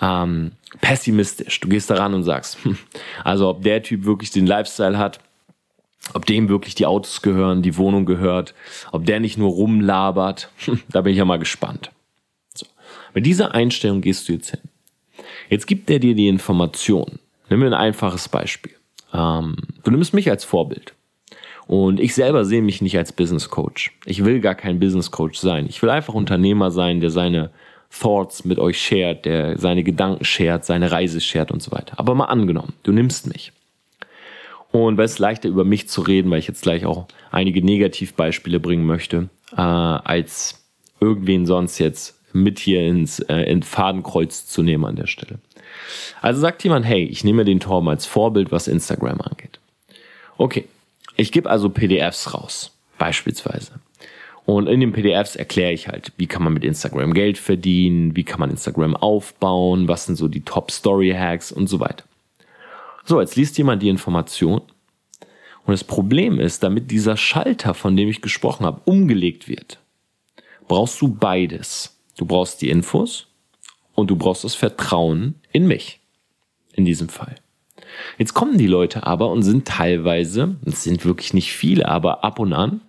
ähm, 0.00 0.52
pessimistisch. 0.80 1.60
Du 1.60 1.68
gehst 1.68 1.90
daran 1.90 2.14
und 2.14 2.24
sagst, 2.24 2.62
hm, 2.64 2.76
also 3.24 3.48
ob 3.48 3.62
der 3.62 3.82
Typ 3.82 4.04
wirklich 4.04 4.30
den 4.30 4.46
Lifestyle 4.46 4.98
hat, 4.98 5.20
ob 6.14 6.26
dem 6.26 6.48
wirklich 6.48 6.74
die 6.74 6.86
Autos 6.86 7.22
gehören, 7.22 7.62
die 7.62 7.76
Wohnung 7.76 8.04
gehört, 8.04 8.54
ob 8.92 9.06
der 9.06 9.20
nicht 9.20 9.38
nur 9.38 9.50
rumlabert, 9.50 10.50
hm, 10.64 10.80
da 10.90 11.00
bin 11.00 11.12
ich 11.12 11.18
ja 11.18 11.24
mal 11.24 11.38
gespannt. 11.38 11.90
So. 12.54 12.66
Mit 13.14 13.26
dieser 13.26 13.54
Einstellung 13.54 14.00
gehst 14.00 14.28
du 14.28 14.34
jetzt 14.34 14.50
hin. 14.50 14.60
Jetzt 15.48 15.66
gibt 15.66 15.90
er 15.90 15.98
dir 15.98 16.14
die 16.14 16.28
Information. 16.28 17.18
Nimm 17.48 17.60
mir 17.60 17.66
ein 17.66 17.74
einfaches 17.74 18.28
Beispiel. 18.28 18.72
Ähm, 19.12 19.56
du 19.84 19.90
nimmst 19.90 20.14
mich 20.14 20.30
als 20.30 20.44
Vorbild. 20.44 20.94
Und 21.66 21.98
ich 21.98 22.14
selber 22.14 22.44
sehe 22.44 22.62
mich 22.62 22.80
nicht 22.80 22.96
als 22.96 23.12
Business 23.12 23.50
Coach. 23.50 23.92
Ich 24.04 24.24
will 24.24 24.40
gar 24.40 24.54
kein 24.54 24.78
Business 24.78 25.10
Coach 25.10 25.38
sein. 25.38 25.66
Ich 25.68 25.82
will 25.82 25.90
einfach 25.90 26.14
Unternehmer 26.14 26.70
sein, 26.70 27.00
der 27.00 27.10
seine 27.10 27.50
Thoughts 27.90 28.44
mit 28.44 28.58
euch 28.58 28.80
shared, 28.80 29.24
der 29.24 29.58
seine 29.58 29.82
Gedanken 29.82 30.24
shared, 30.24 30.64
seine 30.64 30.90
Reise 30.92 31.20
shared 31.20 31.50
und 31.50 31.62
so 31.62 31.72
weiter. 31.72 31.98
Aber 31.98 32.14
mal 32.14 32.26
angenommen, 32.26 32.74
du 32.82 32.92
nimmst 32.92 33.26
mich. 33.26 33.52
Und 34.70 34.96
weil 34.96 35.06
es 35.06 35.18
leichter 35.18 35.48
über 35.48 35.64
mich 35.64 35.88
zu 35.88 36.02
reden, 36.02 36.30
weil 36.30 36.38
ich 36.38 36.48
jetzt 36.48 36.62
gleich 36.62 36.84
auch 36.84 37.06
einige 37.30 37.64
Negativbeispiele 37.64 38.60
bringen 38.60 38.84
möchte, 38.84 39.28
äh, 39.52 39.60
als 39.60 40.64
irgendwen 41.00 41.46
sonst 41.46 41.78
jetzt 41.78 42.20
mit 42.32 42.58
hier 42.58 42.86
ins, 42.86 43.20
äh, 43.20 43.42
in 43.50 43.62
Fadenkreuz 43.62 44.46
zu 44.46 44.62
nehmen 44.62 44.84
an 44.84 44.96
der 44.96 45.06
Stelle. 45.06 45.38
Also 46.20 46.40
sagt 46.40 46.64
jemand, 46.64 46.84
hey, 46.84 47.04
ich 47.04 47.24
nehme 47.24 47.44
den 47.44 47.60
Torben 47.60 47.88
als 47.88 48.06
Vorbild, 48.06 48.52
was 48.52 48.68
Instagram 48.68 49.20
angeht. 49.20 49.58
Okay, 50.38 50.66
ich 51.16 51.32
gebe 51.32 51.48
also 51.48 51.70
PDFs 51.70 52.34
raus, 52.34 52.72
beispielsweise. 52.98 53.72
Und 54.44 54.68
in 54.68 54.80
den 54.80 54.92
PDFs 54.92 55.34
erkläre 55.34 55.72
ich 55.72 55.88
halt, 55.88 56.12
wie 56.18 56.28
kann 56.28 56.44
man 56.44 56.52
mit 56.52 56.64
Instagram 56.64 57.14
Geld 57.14 57.36
verdienen, 57.36 58.14
wie 58.14 58.22
kann 58.22 58.38
man 58.38 58.50
Instagram 58.50 58.94
aufbauen, 58.94 59.88
was 59.88 60.06
sind 60.06 60.16
so 60.16 60.28
die 60.28 60.42
Top 60.42 60.70
Story 60.70 61.10
Hacks 61.10 61.50
und 61.50 61.66
so 61.66 61.80
weiter. 61.80 62.04
So, 63.04 63.20
jetzt 63.20 63.34
liest 63.34 63.58
jemand 63.58 63.82
die 63.82 63.88
Information. 63.88 64.60
Und 65.64 65.72
das 65.72 65.82
Problem 65.82 66.38
ist, 66.38 66.62
damit 66.62 66.92
dieser 66.92 67.16
Schalter, 67.16 67.74
von 67.74 67.96
dem 67.96 68.08
ich 68.08 68.22
gesprochen 68.22 68.64
habe, 68.66 68.80
umgelegt 68.84 69.48
wird, 69.48 69.78
brauchst 70.68 71.00
du 71.00 71.08
beides. 71.08 71.98
Du 72.16 72.24
brauchst 72.24 72.62
die 72.62 72.70
Infos 72.70 73.26
und 73.96 74.08
du 74.08 74.16
brauchst 74.16 74.44
das 74.44 74.54
Vertrauen 74.54 75.34
in 75.50 75.66
mich. 75.66 76.00
In 76.74 76.84
diesem 76.84 77.08
Fall. 77.08 77.34
Jetzt 78.18 78.34
kommen 78.34 78.58
die 78.58 78.66
Leute 78.66 79.06
aber 79.06 79.30
und 79.30 79.42
sind 79.42 79.66
teilweise, 79.66 80.56
es 80.64 80.84
sind 80.84 81.04
wirklich 81.04 81.34
nicht 81.34 81.52
viele, 81.52 81.88
aber 81.88 82.22
ab 82.22 82.38
und 82.38 82.52
an 82.52 82.82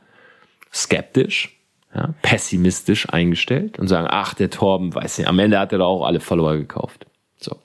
skeptisch, 0.74 1.58
ja, 1.96 2.14
pessimistisch 2.22 3.10
eingestellt 3.10 3.80
und 3.80 3.88
sagen, 3.88 4.08
ach, 4.10 4.34
der 4.34 4.50
Torben, 4.50 4.94
weiß 4.94 5.18
nicht, 5.18 5.28
am 5.28 5.40
Ende 5.40 5.58
hat 5.58 5.72
er 5.72 5.80
doch 5.80 5.88
auch 5.88 6.06
alle 6.06 6.20
Follower 6.20 6.58
gekauft. 6.58 7.08
So. 7.38 7.56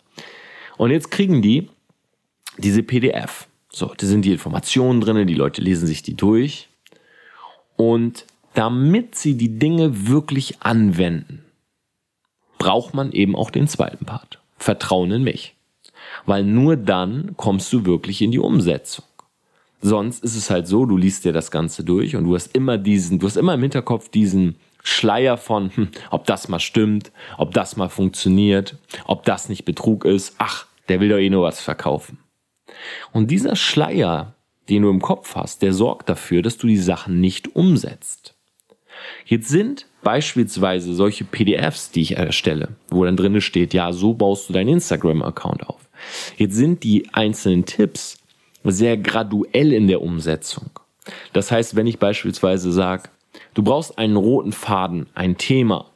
Und 0.79 0.93
jetzt 0.93 1.11
kriegen 1.11 1.43
die 1.43 1.69
diese 2.59 2.83
PDF. 2.83 3.49
So, 3.71 3.93
da 3.97 4.07
sind 4.07 4.25
die 4.25 4.33
Informationen 4.33 5.01
drin, 5.01 5.27
die 5.27 5.35
Leute 5.35 5.61
lesen 5.63 5.87
sich 5.87 6.03
die 6.03 6.15
durch. 6.15 6.69
Und 7.77 8.27
damit 8.55 9.15
sie 9.15 9.37
die 9.37 9.59
Dinge 9.59 10.07
wirklich 10.07 10.63
anwenden, 10.63 11.45
braucht 12.62 12.95
man 12.95 13.11
eben 13.11 13.35
auch 13.35 13.50
den 13.50 13.66
zweiten 13.66 14.04
Part. 14.04 14.38
Vertrauen 14.57 15.11
in 15.11 15.25
mich. 15.25 15.57
Weil 16.26 16.45
nur 16.45 16.76
dann 16.76 17.33
kommst 17.37 17.73
du 17.73 17.85
wirklich 17.85 18.23
in 18.23 18.31
die 18.31 18.38
Umsetzung. 18.38 19.04
Sonst 19.81 20.23
ist 20.23 20.37
es 20.37 20.49
halt 20.49 20.69
so, 20.69 20.87
du 20.87 20.97
liest 20.97 21.25
dir 21.25 21.33
das 21.33 21.50
Ganze 21.50 21.83
durch 21.83 22.14
und 22.14 22.23
du 22.23 22.37
hast 22.37 22.54
immer 22.54 22.78
diesen, 22.78 23.19
du 23.19 23.26
hast 23.26 23.37
immer 23.37 23.54
im 23.54 23.62
Hinterkopf 23.62 24.11
diesen 24.11 24.54
Schleier 24.85 25.38
von, 25.38 25.75
hm, 25.75 25.88
ob 26.12 26.25
das 26.26 26.47
mal 26.47 26.61
stimmt, 26.61 27.11
ob 27.37 27.52
das 27.52 27.76
mal 27.76 27.88
funktioniert, 27.88 28.76
ob 29.07 29.25
das 29.25 29.49
nicht 29.49 29.64
Betrug 29.64 30.04
ist. 30.04 30.37
Ach, 30.38 30.66
der 30.88 31.00
will 31.00 31.09
doch 31.09 31.19
eh 31.19 31.31
nur 31.31 31.42
was 31.42 31.61
verkaufen. 31.61 32.19
Und 33.11 33.33
dieser 33.33 33.57
Schleier, 33.57 34.37
den 34.69 34.83
du 34.83 34.90
im 34.90 35.02
Kopf 35.02 35.35
hast, 35.35 35.62
der 35.62 35.73
sorgt 35.73 36.09
dafür, 36.09 36.42
dass 36.42 36.59
du 36.59 36.69
die 36.69 36.78
Sachen 36.78 37.21
nicht 37.21 37.57
umsetzt. 37.57 38.37
Jetzt 39.25 39.49
sind 39.49 39.87
beispielsweise 40.02 40.94
solche 40.94 41.25
PDFs, 41.25 41.90
die 41.90 42.02
ich 42.02 42.16
erstelle, 42.16 42.71
wo 42.88 43.04
dann 43.04 43.16
drinne 43.16 43.40
steht, 43.40 43.75
ja, 43.75 43.92
so 43.92 44.14
baust 44.14 44.49
du 44.49 44.52
deinen 44.52 44.68
Instagram-Account 44.68 45.68
auf. 45.68 45.80
Jetzt 46.37 46.56
sind 46.56 46.82
die 46.82 47.09
einzelnen 47.12 47.64
Tipps 47.64 48.18
sehr 48.64 48.97
graduell 48.97 49.73
in 49.73 49.87
der 49.87 50.02
Umsetzung. 50.02 50.71
Das 51.32 51.50
heißt, 51.50 51.76
wenn 51.76 51.87
ich 51.87 51.99
beispielsweise 51.99 52.73
sage, 52.73 53.11
du 53.54 53.62
brauchst 53.62 53.99
einen 53.99 54.16
roten 54.16 54.52
Faden, 54.52 55.06
ein 55.14 55.37
Thema, 55.37 55.87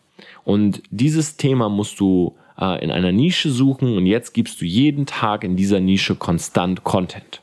und 0.44 0.82
dieses 0.90 1.36
Thema 1.36 1.68
musst 1.68 1.98
du 1.98 2.36
äh, 2.58 2.82
in 2.82 2.90
einer 2.90 3.12
Nische 3.12 3.50
suchen 3.50 3.96
und 3.96 4.06
jetzt 4.06 4.32
gibst 4.32 4.60
du 4.60 4.64
jeden 4.64 5.04
Tag 5.04 5.42
in 5.42 5.56
dieser 5.56 5.80
Nische 5.80 6.14
konstant 6.14 6.84
Content. 6.84 7.42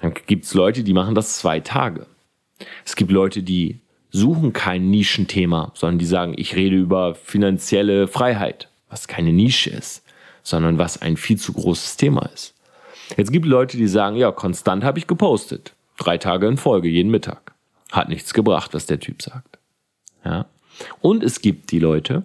Dann 0.00 0.12
gibt 0.26 0.44
es 0.44 0.54
Leute, 0.54 0.82
die 0.82 0.94
machen 0.94 1.14
das 1.14 1.38
zwei 1.38 1.60
Tage. 1.60 2.06
Es 2.84 2.96
gibt 2.96 3.12
Leute, 3.12 3.44
die 3.44 3.78
suchen 4.12 4.52
kein 4.52 4.90
Nischenthema, 4.90 5.72
sondern 5.74 5.98
die 5.98 6.04
sagen, 6.06 6.34
ich 6.36 6.54
rede 6.54 6.76
über 6.76 7.14
finanzielle 7.14 8.06
Freiheit, 8.06 8.68
was 8.88 9.08
keine 9.08 9.32
Nische 9.32 9.70
ist, 9.70 10.04
sondern 10.42 10.78
was 10.78 11.00
ein 11.00 11.16
viel 11.16 11.38
zu 11.38 11.54
großes 11.54 11.96
Thema 11.96 12.26
ist. 12.32 12.54
Jetzt 13.16 13.32
gibt 13.32 13.46
Leute, 13.46 13.76
die 13.76 13.88
sagen, 13.88 14.16
ja, 14.16 14.30
konstant 14.30 14.84
habe 14.84 14.98
ich 14.98 15.06
gepostet. 15.06 15.72
Drei 15.98 16.18
Tage 16.18 16.46
in 16.46 16.58
Folge, 16.58 16.88
jeden 16.88 17.10
Mittag. 17.10 17.52
Hat 17.90 18.08
nichts 18.08 18.34
gebracht, 18.34 18.74
was 18.74 18.86
der 18.86 19.00
Typ 19.00 19.22
sagt. 19.22 19.58
Ja. 20.24 20.46
Und 21.00 21.22
es 21.22 21.40
gibt 21.40 21.70
die 21.70 21.78
Leute, 21.78 22.24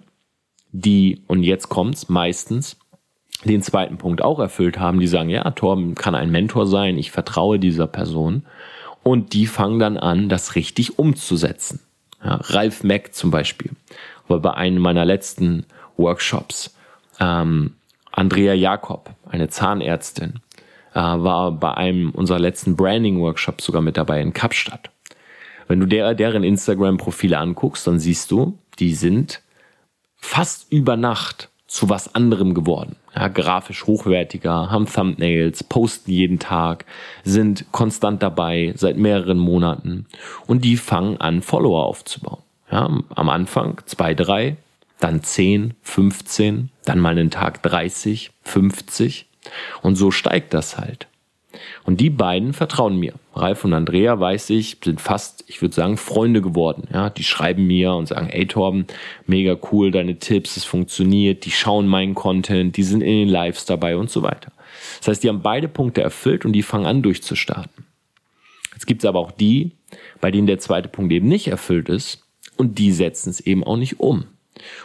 die, 0.72 1.22
und 1.26 1.42
jetzt 1.42 1.68
kommt's, 1.68 2.08
meistens 2.08 2.76
den 3.44 3.62
zweiten 3.62 3.98
Punkt 3.98 4.22
auch 4.22 4.38
erfüllt 4.38 4.78
haben, 4.78 5.00
die 5.00 5.06
sagen, 5.06 5.30
ja, 5.30 5.48
Torben 5.52 5.94
kann 5.94 6.14
ein 6.14 6.30
Mentor 6.30 6.66
sein, 6.66 6.98
ich 6.98 7.10
vertraue 7.10 7.58
dieser 7.58 7.86
Person. 7.86 8.44
Und 9.08 9.32
die 9.32 9.46
fangen 9.46 9.78
dann 9.78 9.96
an, 9.96 10.28
das 10.28 10.54
richtig 10.54 10.98
umzusetzen. 10.98 11.80
Ja, 12.22 12.40
Ralf 12.42 12.84
Mack 12.84 13.14
zum 13.14 13.30
Beispiel, 13.30 13.70
war 14.26 14.38
bei 14.40 14.52
einem 14.52 14.82
meiner 14.82 15.06
letzten 15.06 15.64
Workshops. 15.96 16.74
Ähm, 17.18 17.72
Andrea 18.12 18.52
Jakob, 18.52 19.08
eine 19.26 19.48
Zahnärztin, 19.48 20.40
äh, 20.92 21.00
war 21.00 21.52
bei 21.52 21.72
einem 21.72 22.10
unserer 22.10 22.38
letzten 22.38 22.76
Branding-Workshops 22.76 23.64
sogar 23.64 23.80
mit 23.80 23.96
dabei 23.96 24.20
in 24.20 24.34
Kapstadt. 24.34 24.90
Wenn 25.68 25.80
du 25.80 25.86
der, 25.86 26.14
deren 26.14 26.44
Instagram-Profile 26.44 27.38
anguckst, 27.38 27.86
dann 27.86 27.98
siehst 27.98 28.30
du, 28.30 28.58
die 28.78 28.94
sind 28.94 29.40
fast 30.18 30.70
über 30.70 30.98
Nacht 30.98 31.48
zu 31.66 31.88
was 31.88 32.14
anderem 32.14 32.52
geworden. 32.52 32.96
Ja, 33.18 33.26
grafisch 33.26 33.84
hochwertiger, 33.84 34.70
haben 34.70 34.86
Thumbnails, 34.86 35.64
posten 35.64 36.12
jeden 36.12 36.38
Tag, 36.38 36.84
sind 37.24 37.64
konstant 37.72 38.22
dabei 38.22 38.72
seit 38.76 38.96
mehreren 38.96 39.38
Monaten 39.38 40.06
und 40.46 40.64
die 40.64 40.76
fangen 40.76 41.20
an, 41.20 41.42
Follower 41.42 41.84
aufzubauen. 41.84 42.42
Ja, 42.70 42.88
am 43.16 43.28
Anfang 43.28 43.80
zwei, 43.86 44.14
drei, 44.14 44.56
dann 45.00 45.24
zehn, 45.24 45.74
15, 45.82 46.70
dann 46.84 47.00
mal 47.00 47.10
einen 47.10 47.30
Tag 47.30 47.60
30, 47.64 48.30
50 48.44 49.26
und 49.82 49.96
so 49.96 50.12
steigt 50.12 50.54
das 50.54 50.78
halt. 50.78 51.08
Und 51.84 52.00
die 52.00 52.10
beiden 52.10 52.52
vertrauen 52.52 52.96
mir. 52.96 53.14
Ralf 53.34 53.64
und 53.64 53.72
Andrea, 53.72 54.18
weiß 54.18 54.50
ich, 54.50 54.78
sind 54.82 55.00
fast, 55.00 55.44
ich 55.46 55.62
würde 55.62 55.74
sagen, 55.74 55.96
Freunde 55.96 56.42
geworden. 56.42 56.88
Ja, 56.92 57.10
die 57.10 57.24
schreiben 57.24 57.66
mir 57.66 57.92
und 57.94 58.06
sagen, 58.06 58.28
ey 58.30 58.46
Torben, 58.46 58.86
mega 59.26 59.56
cool, 59.70 59.90
deine 59.90 60.18
Tipps, 60.18 60.56
es 60.56 60.64
funktioniert, 60.64 61.44
die 61.44 61.50
schauen 61.50 61.86
meinen 61.86 62.14
Content, 62.14 62.76
die 62.76 62.82
sind 62.82 63.00
in 63.00 63.18
den 63.18 63.28
Lives 63.28 63.64
dabei 63.64 63.96
und 63.96 64.10
so 64.10 64.22
weiter. 64.22 64.52
Das 64.98 65.08
heißt, 65.08 65.22
die 65.22 65.28
haben 65.28 65.42
beide 65.42 65.68
Punkte 65.68 66.02
erfüllt 66.02 66.44
und 66.44 66.52
die 66.52 66.62
fangen 66.62 66.86
an 66.86 67.02
durchzustarten. 67.02 67.86
Jetzt 68.72 68.86
gibt 68.86 69.02
es 69.02 69.08
aber 69.08 69.18
auch 69.18 69.32
die, 69.32 69.72
bei 70.20 70.30
denen 70.30 70.46
der 70.46 70.58
zweite 70.58 70.88
Punkt 70.88 71.12
eben 71.12 71.28
nicht 71.28 71.48
erfüllt 71.48 71.88
ist 71.88 72.22
und 72.56 72.78
die 72.78 72.92
setzen 72.92 73.30
es 73.30 73.40
eben 73.40 73.64
auch 73.64 73.76
nicht 73.76 74.00
um. 74.00 74.24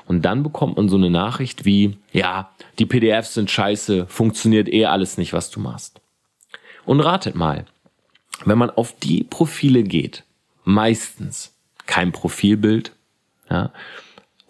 Und 0.05 0.23
dann 0.23 0.43
bekommt 0.43 0.77
man 0.77 0.89
so 0.89 0.97
eine 0.97 1.09
Nachricht 1.09 1.65
wie, 1.65 1.97
ja, 2.11 2.51
die 2.79 2.85
PDFs 2.85 3.33
sind 3.33 3.49
scheiße, 3.49 4.05
funktioniert 4.07 4.71
eh 4.71 4.85
alles 4.85 5.17
nicht, 5.17 5.33
was 5.33 5.49
du 5.49 5.59
machst. 5.59 5.99
Und 6.85 6.99
ratet 6.99 7.35
mal, 7.35 7.65
wenn 8.45 8.57
man 8.57 8.69
auf 8.69 8.95
die 8.97 9.23
Profile 9.23 9.83
geht, 9.83 10.23
meistens 10.63 11.53
kein 11.85 12.11
Profilbild, 12.11 12.93
ja, 13.49 13.71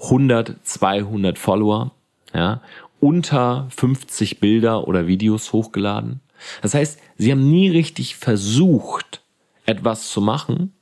100, 0.02 0.56
200 0.64 1.38
Follower, 1.38 1.92
ja, 2.34 2.62
unter 3.00 3.68
50 3.76 4.40
Bilder 4.40 4.88
oder 4.88 5.08
Videos 5.08 5.54
hochgeladen. 5.54 6.22
Das 6.62 6.74
heißt, 6.74 7.00
sie 7.18 7.32
haben 7.32 7.50
nie 7.50 7.70
richtig 7.70 8.16
versucht, 8.16 9.22
etwas 9.66 10.10
zu 10.10 10.22
machen, 10.22 10.74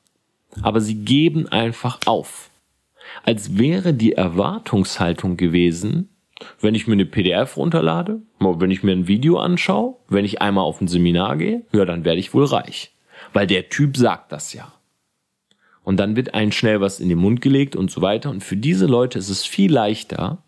aber 0.62 0.82
sie 0.82 0.96
geben 0.96 1.48
einfach 1.48 2.00
auf. 2.06 2.50
Als 3.24 3.58
wäre 3.58 3.94
die 3.94 4.14
Erwartungshaltung 4.14 5.38
gewesen, 5.38 6.10
wenn 6.60 6.76
ich 6.76 6.88
mir 6.88 6.94
eine 6.94 7.06
PDF 7.06 7.58
runterlade, 7.58 8.22
wenn 8.40 8.72
ich 8.72 8.84
mir 8.84 8.92
ein 8.92 9.08
Video 9.08 9.40
anschaue, 9.40 9.96
wenn 10.08 10.26
ich 10.26 10.42
einmal 10.42 10.64
auf 10.64 10.82
ein 10.82 10.88
Seminar 10.88 11.38
gehe, 11.38 11.64
ja, 11.72 11.86
dann 11.86 12.06
werde 12.06 12.20
ich 12.20 12.34
wohl 12.34 12.46
reich. 12.46 12.94
Weil 13.34 13.48
der 13.48 13.70
Typ 13.70 13.98
sagt 13.98 14.32
das 14.32 14.54
ja. 14.54 14.72
Und 15.84 15.98
dann 15.98 16.16
wird 16.16 16.34
einem 16.34 16.52
schnell 16.52 16.82
was 16.82 17.00
in 17.00 17.10
den 17.10 17.18
Mund 17.18 17.42
gelegt 17.42 17.76
und 17.76 17.90
so 17.90 18.02
weiter. 18.02 18.30
Und 18.30 18.44
für 18.44 18.58
diese 18.58 18.86
Leute 18.86 19.18
ist 19.20 19.30
es 19.30 19.46
viel 19.46 19.72
leichter, 19.72 20.40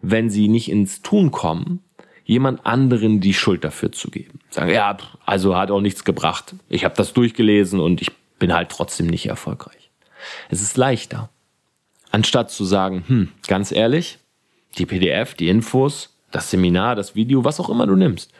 wenn 0.00 0.30
sie 0.30 0.48
nicht 0.48 0.70
ins 0.70 1.02
Tun 1.02 1.30
kommen, 1.30 1.80
jemand 2.24 2.66
anderen 2.66 3.20
die 3.20 3.34
Schuld 3.34 3.64
dafür 3.64 3.92
zu 3.92 4.10
geben. 4.10 4.40
Sagen, 4.50 4.70
ja, 4.70 4.96
also 5.24 5.56
hat 5.56 5.70
auch 5.70 5.80
nichts 5.80 6.04
gebracht. 6.04 6.54
Ich 6.68 6.84
habe 6.84 6.94
das 6.94 7.12
durchgelesen 7.12 7.80
und 7.80 8.02
ich 8.02 8.10
bin 8.38 8.52
halt 8.52 8.68
trotzdem 8.68 9.06
nicht 9.06 9.26
erfolgreich. 9.26 9.90
Es 10.48 10.60
ist 10.60 10.76
leichter. 10.76 11.30
Anstatt 12.10 12.50
zu 12.50 12.64
sagen, 12.64 13.04
hm, 13.06 13.28
ganz 13.46 13.72
ehrlich, 13.72 14.18
die 14.76 14.86
PDF, 14.86 15.34
die 15.34 15.48
Infos, 15.48 16.10
das 16.30 16.50
Seminar, 16.50 16.94
das 16.94 17.14
Video, 17.14 17.44
was 17.44 17.60
auch 17.60 17.70
immer 17.70 17.86
du 17.86 17.96
nimmst. 17.96 18.30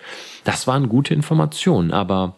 Das 0.44 0.66
waren 0.66 0.88
gute 0.88 1.14
Informationen, 1.14 1.90
aber 1.90 2.37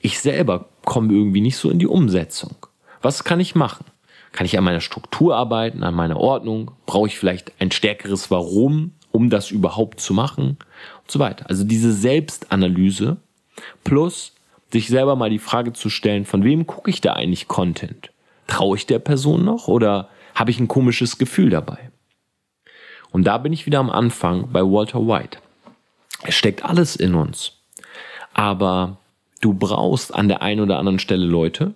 ich 0.00 0.20
selber 0.20 0.68
komme 0.84 1.12
irgendwie 1.12 1.40
nicht 1.40 1.56
so 1.56 1.70
in 1.70 1.78
die 1.78 1.86
Umsetzung. 1.86 2.54
Was 3.00 3.24
kann 3.24 3.40
ich 3.40 3.54
machen? 3.54 3.84
Kann 4.32 4.46
ich 4.46 4.56
an 4.56 4.64
meiner 4.64 4.80
Struktur 4.80 5.36
arbeiten, 5.36 5.82
an 5.82 5.94
meiner 5.94 6.16
Ordnung? 6.16 6.70
Brauche 6.86 7.08
ich 7.08 7.18
vielleicht 7.18 7.52
ein 7.60 7.70
stärkeres 7.70 8.30
Warum, 8.30 8.92
um 9.10 9.28
das 9.28 9.50
überhaupt 9.50 10.00
zu 10.00 10.14
machen? 10.14 10.56
Und 11.02 11.10
so 11.10 11.18
weiter. 11.18 11.48
Also 11.48 11.64
diese 11.64 11.92
Selbstanalyse 11.92 13.18
plus 13.84 14.32
sich 14.72 14.88
selber 14.88 15.16
mal 15.16 15.28
die 15.28 15.38
Frage 15.38 15.74
zu 15.74 15.90
stellen, 15.90 16.24
von 16.24 16.44
wem 16.44 16.66
gucke 16.66 16.90
ich 16.90 17.02
da 17.02 17.12
eigentlich 17.12 17.46
Content? 17.46 18.10
Traue 18.46 18.76
ich 18.76 18.86
der 18.86 18.98
Person 18.98 19.44
noch 19.44 19.68
oder 19.68 20.08
habe 20.34 20.50
ich 20.50 20.58
ein 20.58 20.68
komisches 20.68 21.18
Gefühl 21.18 21.50
dabei? 21.50 21.91
Und 23.12 23.24
da 23.24 23.38
bin 23.38 23.52
ich 23.52 23.66
wieder 23.66 23.78
am 23.78 23.90
Anfang 23.90 24.50
bei 24.52 24.62
Walter 24.62 25.06
White. 25.06 25.38
Es 26.24 26.34
steckt 26.34 26.64
alles 26.64 26.96
in 26.96 27.14
uns. 27.14 27.52
Aber 28.32 28.96
du 29.40 29.52
brauchst 29.54 30.14
an 30.14 30.28
der 30.28 30.42
einen 30.42 30.60
oder 30.60 30.78
anderen 30.78 30.98
Stelle 30.98 31.26
Leute, 31.26 31.74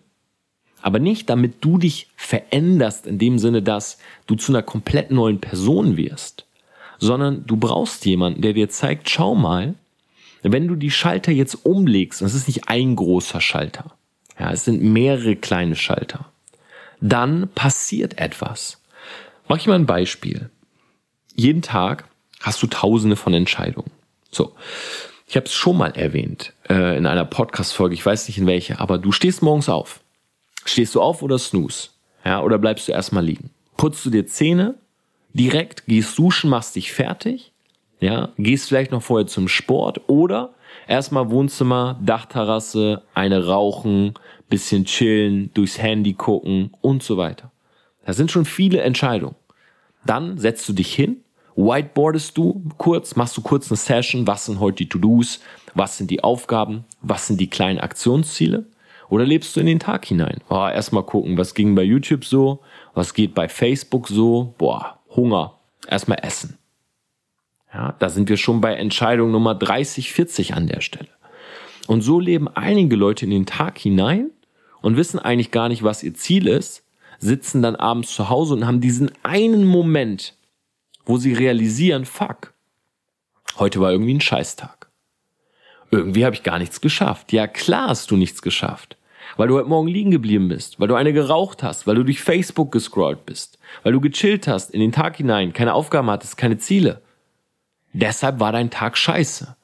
aber 0.81 0.99
nicht 0.99 1.29
damit 1.29 1.57
du 1.65 1.79
dich 1.79 2.09
veränderst 2.17 3.07
in 3.07 3.19
dem 3.19 3.39
Sinne, 3.39 3.63
dass 3.63 3.99
du 4.27 4.37
zu 4.37 4.53
einer 4.53 4.63
komplett 4.63 5.11
neuen 5.11 5.41
Person 5.41 5.97
wirst, 5.97 6.47
sondern 6.99 7.45
du 7.47 7.57
brauchst 7.57 8.07
jemanden, 8.07 8.41
der 8.41 8.53
dir 8.53 8.69
zeigt, 8.69 9.11
schau 9.11 9.35
mal, 9.35 9.75
wenn 10.43 10.69
du 10.69 10.77
die 10.77 10.91
Schalter 10.93 11.33
jetzt 11.33 11.67
umlegst, 11.67 12.23
und 12.23 12.29
es 12.29 12.35
ist 12.35 12.47
nicht 12.47 12.69
ein 12.69 12.95
großer 12.95 13.41
Schalter, 13.41 13.97
ja, 14.39 14.53
es 14.53 14.65
sind 14.65 14.83
mehrere 14.83 15.35
kleine 15.35 15.77
Schalter, 15.77 16.27
dann 17.01 17.49
passiert 17.55 18.19
etwas. 18.19 18.81
Mach 19.49 19.57
ich 19.57 19.67
mal 19.67 19.75
ein 19.75 19.87
Beispiel. 19.87 20.51
Jeden 21.37 21.61
Tag 21.61 22.09
hast 22.41 22.63
du 22.63 22.67
tausende 22.67 23.15
von 23.15 23.35
Entscheidungen. 23.35 23.91
So. 24.31 24.55
Ich 25.29 25.37
habe 25.37 25.47
es 25.47 25.53
schon 25.53 25.77
mal 25.77 25.91
erwähnt 25.91 26.53
äh, 26.69 26.97
in 26.97 27.05
einer 27.05 27.25
Podcast-Folge, 27.25 27.95
ich 27.95 28.07
weiß 28.07 28.29
nicht 28.29 28.39
in 28.39 28.47
welche, 28.47 28.81
aber 28.81 28.97
du 28.97 29.13
stehst 29.13 29.43
morgens 29.43 29.69
auf. 29.69 30.01
Stehst 30.65 30.95
du 30.95 31.03
auf 31.03 31.23
oder 31.23 31.39
snooze? 31.39 31.91
Ja, 32.25 32.43
oder 32.43 32.59
bleibst 32.59 32.89
du 32.89 32.93
erstmal 32.93 33.25
liegen? 33.25 33.51
Putzt 33.77 34.07
du 34.07 34.11
dir 34.11 34.27
Zähne, 34.27 34.77
direkt, 35.35 35.87
gehst 35.87 36.17
duschen, 36.17 36.49
machst 36.49 36.77
dich 36.77 36.93
fertig, 36.93 37.53
ja, 38.01 38.31
gehst 38.39 38.69
vielleicht 38.69 38.93
noch 38.93 39.03
vorher 39.03 39.27
zum 39.27 39.49
Sport 39.49 40.09
oder 40.09 40.55
erstmal 40.87 41.29
Wohnzimmer, 41.31 41.99
Dachterrasse, 42.03 43.03
eine 43.13 43.47
rauchen, 43.47 44.15
bisschen 44.49 44.85
chillen, 44.85 45.51
durchs 45.55 45.79
Handy 45.79 46.15
gucken 46.15 46.71
und 46.81 47.03
so 47.03 47.17
weiter. 47.17 47.51
Das 48.05 48.17
sind 48.17 48.31
schon 48.31 48.45
viele 48.45 48.81
Entscheidungen. 48.81 49.35
Dann 50.05 50.39
setzt 50.39 50.69
du 50.69 50.73
dich 50.73 50.95
hin, 50.95 51.23
whiteboardest 51.57 52.37
du 52.37 52.63
kurz, 52.77 53.17
machst 53.17 53.37
du 53.37 53.43
kurz 53.43 53.71
eine 53.71 53.77
Session, 53.77 54.27
was 54.27 54.47
sind 54.47 54.61
heute 54.61 54.77
die 54.77 54.89
To-Dos, 54.89 55.41
was 55.75 55.99
sind 55.99 56.11
die 56.11 56.23
Aufgaben, 56.23 56.85
was 57.01 57.27
sind 57.27 57.41
die 57.41 57.51
kleinen 57.51 57.81
Aktionsziele 57.81 58.67
oder 59.09 59.25
lebst 59.25 59.57
du 59.57 59.61
in 59.61 59.67
den 59.67 59.79
Tag 59.79 60.05
hinein? 60.05 60.41
Oh, 60.49 60.67
erstmal 60.69 61.05
gucken, 61.05 61.39
was 61.39 61.55
ging 61.55 61.75
bei 61.75 61.83
YouTube 61.83 62.25
so, 62.25 62.61
was 62.95 63.15
geht 63.15 63.35
bei 63.35 63.49
Facebook 63.49 64.09
so, 64.09 64.55
boah, 64.59 64.99
Hunger, 65.15 65.55
erstmal 65.89 66.19
essen. 66.23 66.59
Ja, 67.73 67.95
da 67.99 68.09
sind 68.09 68.29
wir 68.29 68.37
schon 68.37 68.61
bei 68.61 68.75
Entscheidung 68.75 69.31
Nummer 69.31 69.55
30, 69.55 70.13
40 70.13 70.55
an 70.55 70.67
der 70.67 70.81
Stelle. 70.81 71.09
Und 71.87 72.03
so 72.03 72.19
leben 72.21 72.49
einige 72.49 72.97
Leute 72.97 73.25
in 73.25 73.31
den 73.31 73.47
Tag 73.47 73.79
hinein 73.79 74.31
und 74.83 74.97
wissen 74.97 75.19
eigentlich 75.19 75.51
gar 75.51 75.69
nicht, 75.69 75.83
was 75.83 76.03
ihr 76.03 76.15
Ziel 76.15 76.49
ist, 76.49 76.85
sitzen 77.19 77.63
dann 77.63 77.77
abends 77.77 78.15
zu 78.15 78.29
Hause 78.29 78.55
und 78.55 78.67
haben 78.67 78.81
diesen 78.81 79.11
einen 79.23 79.65
Moment, 79.65 80.36
wo 81.07 81.17
sie 81.17 81.33
realisieren, 81.33 82.05
fuck, 82.05 82.53
heute 83.59 83.81
war 83.81 83.93
irgendwie 83.93 84.15
ein 84.15 84.21
Scheißtag. 84.21 84.89
Irgendwie 85.91 86.25
habe 86.25 86.35
ich 86.35 86.43
gar 86.43 86.59
nichts 86.59 86.81
geschafft. 86.81 87.33
Ja, 87.33 87.47
klar 87.47 87.89
hast 87.89 88.11
du 88.11 88.17
nichts 88.17 88.43
geschafft. 88.43 88.97
Weil 89.37 89.49
du 89.49 89.55
heute 89.55 89.69
Morgen 89.69 89.89
liegen 89.89 90.11
geblieben 90.11 90.49
bist, 90.49 90.79
weil 90.79 90.89
du 90.89 90.95
eine 90.95 91.13
geraucht 91.13 91.63
hast, 91.63 91.87
weil 91.87 91.97
du 91.97 92.05
durch 92.05 92.21
Facebook 92.21 92.71
gescrollt 92.71 93.27
bist, 93.27 93.59
weil 93.83 93.93
du 93.93 94.01
gechillt 94.01 94.47
hast 94.47 94.71
in 94.71 94.81
den 94.81 94.93
Tag 94.93 95.17
hinein, 95.17 95.53
keine 95.53 95.75
Aufgaben 95.75 96.11
hattest, 96.11 96.37
keine 96.37 96.59
Ziele. 96.59 97.03
Deshalb 97.93 98.41
war 98.41 98.53
dein 98.53 98.71
Tag 98.71 98.97
scheiße. 98.97 99.57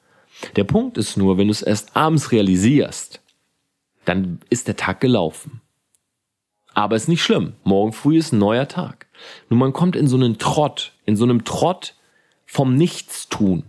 Der 0.55 0.63
Punkt 0.63 0.97
ist 0.97 1.17
nur, 1.17 1.37
wenn 1.37 1.47
du 1.47 1.51
es 1.51 1.61
erst 1.61 1.95
abends 1.95 2.31
realisierst, 2.31 3.21
dann 4.05 4.39
ist 4.49 4.67
der 4.67 4.75
Tag 4.75 4.99
gelaufen. 4.99 5.61
Aber 6.73 6.95
ist 6.95 7.07
nicht 7.07 7.23
schlimm. 7.23 7.53
Morgen 7.63 7.93
früh 7.93 8.17
ist 8.17 8.33
ein 8.33 8.39
neuer 8.39 8.67
Tag. 8.67 9.07
Nur 9.49 9.59
man 9.59 9.73
kommt 9.73 9.95
in 9.95 10.07
so 10.07 10.17
einen 10.17 10.37
Trott, 10.37 10.93
in 11.05 11.15
so 11.15 11.23
einem 11.23 11.43
Trott 11.43 11.95
vom 12.45 12.75
Nichtstun. 12.75 13.63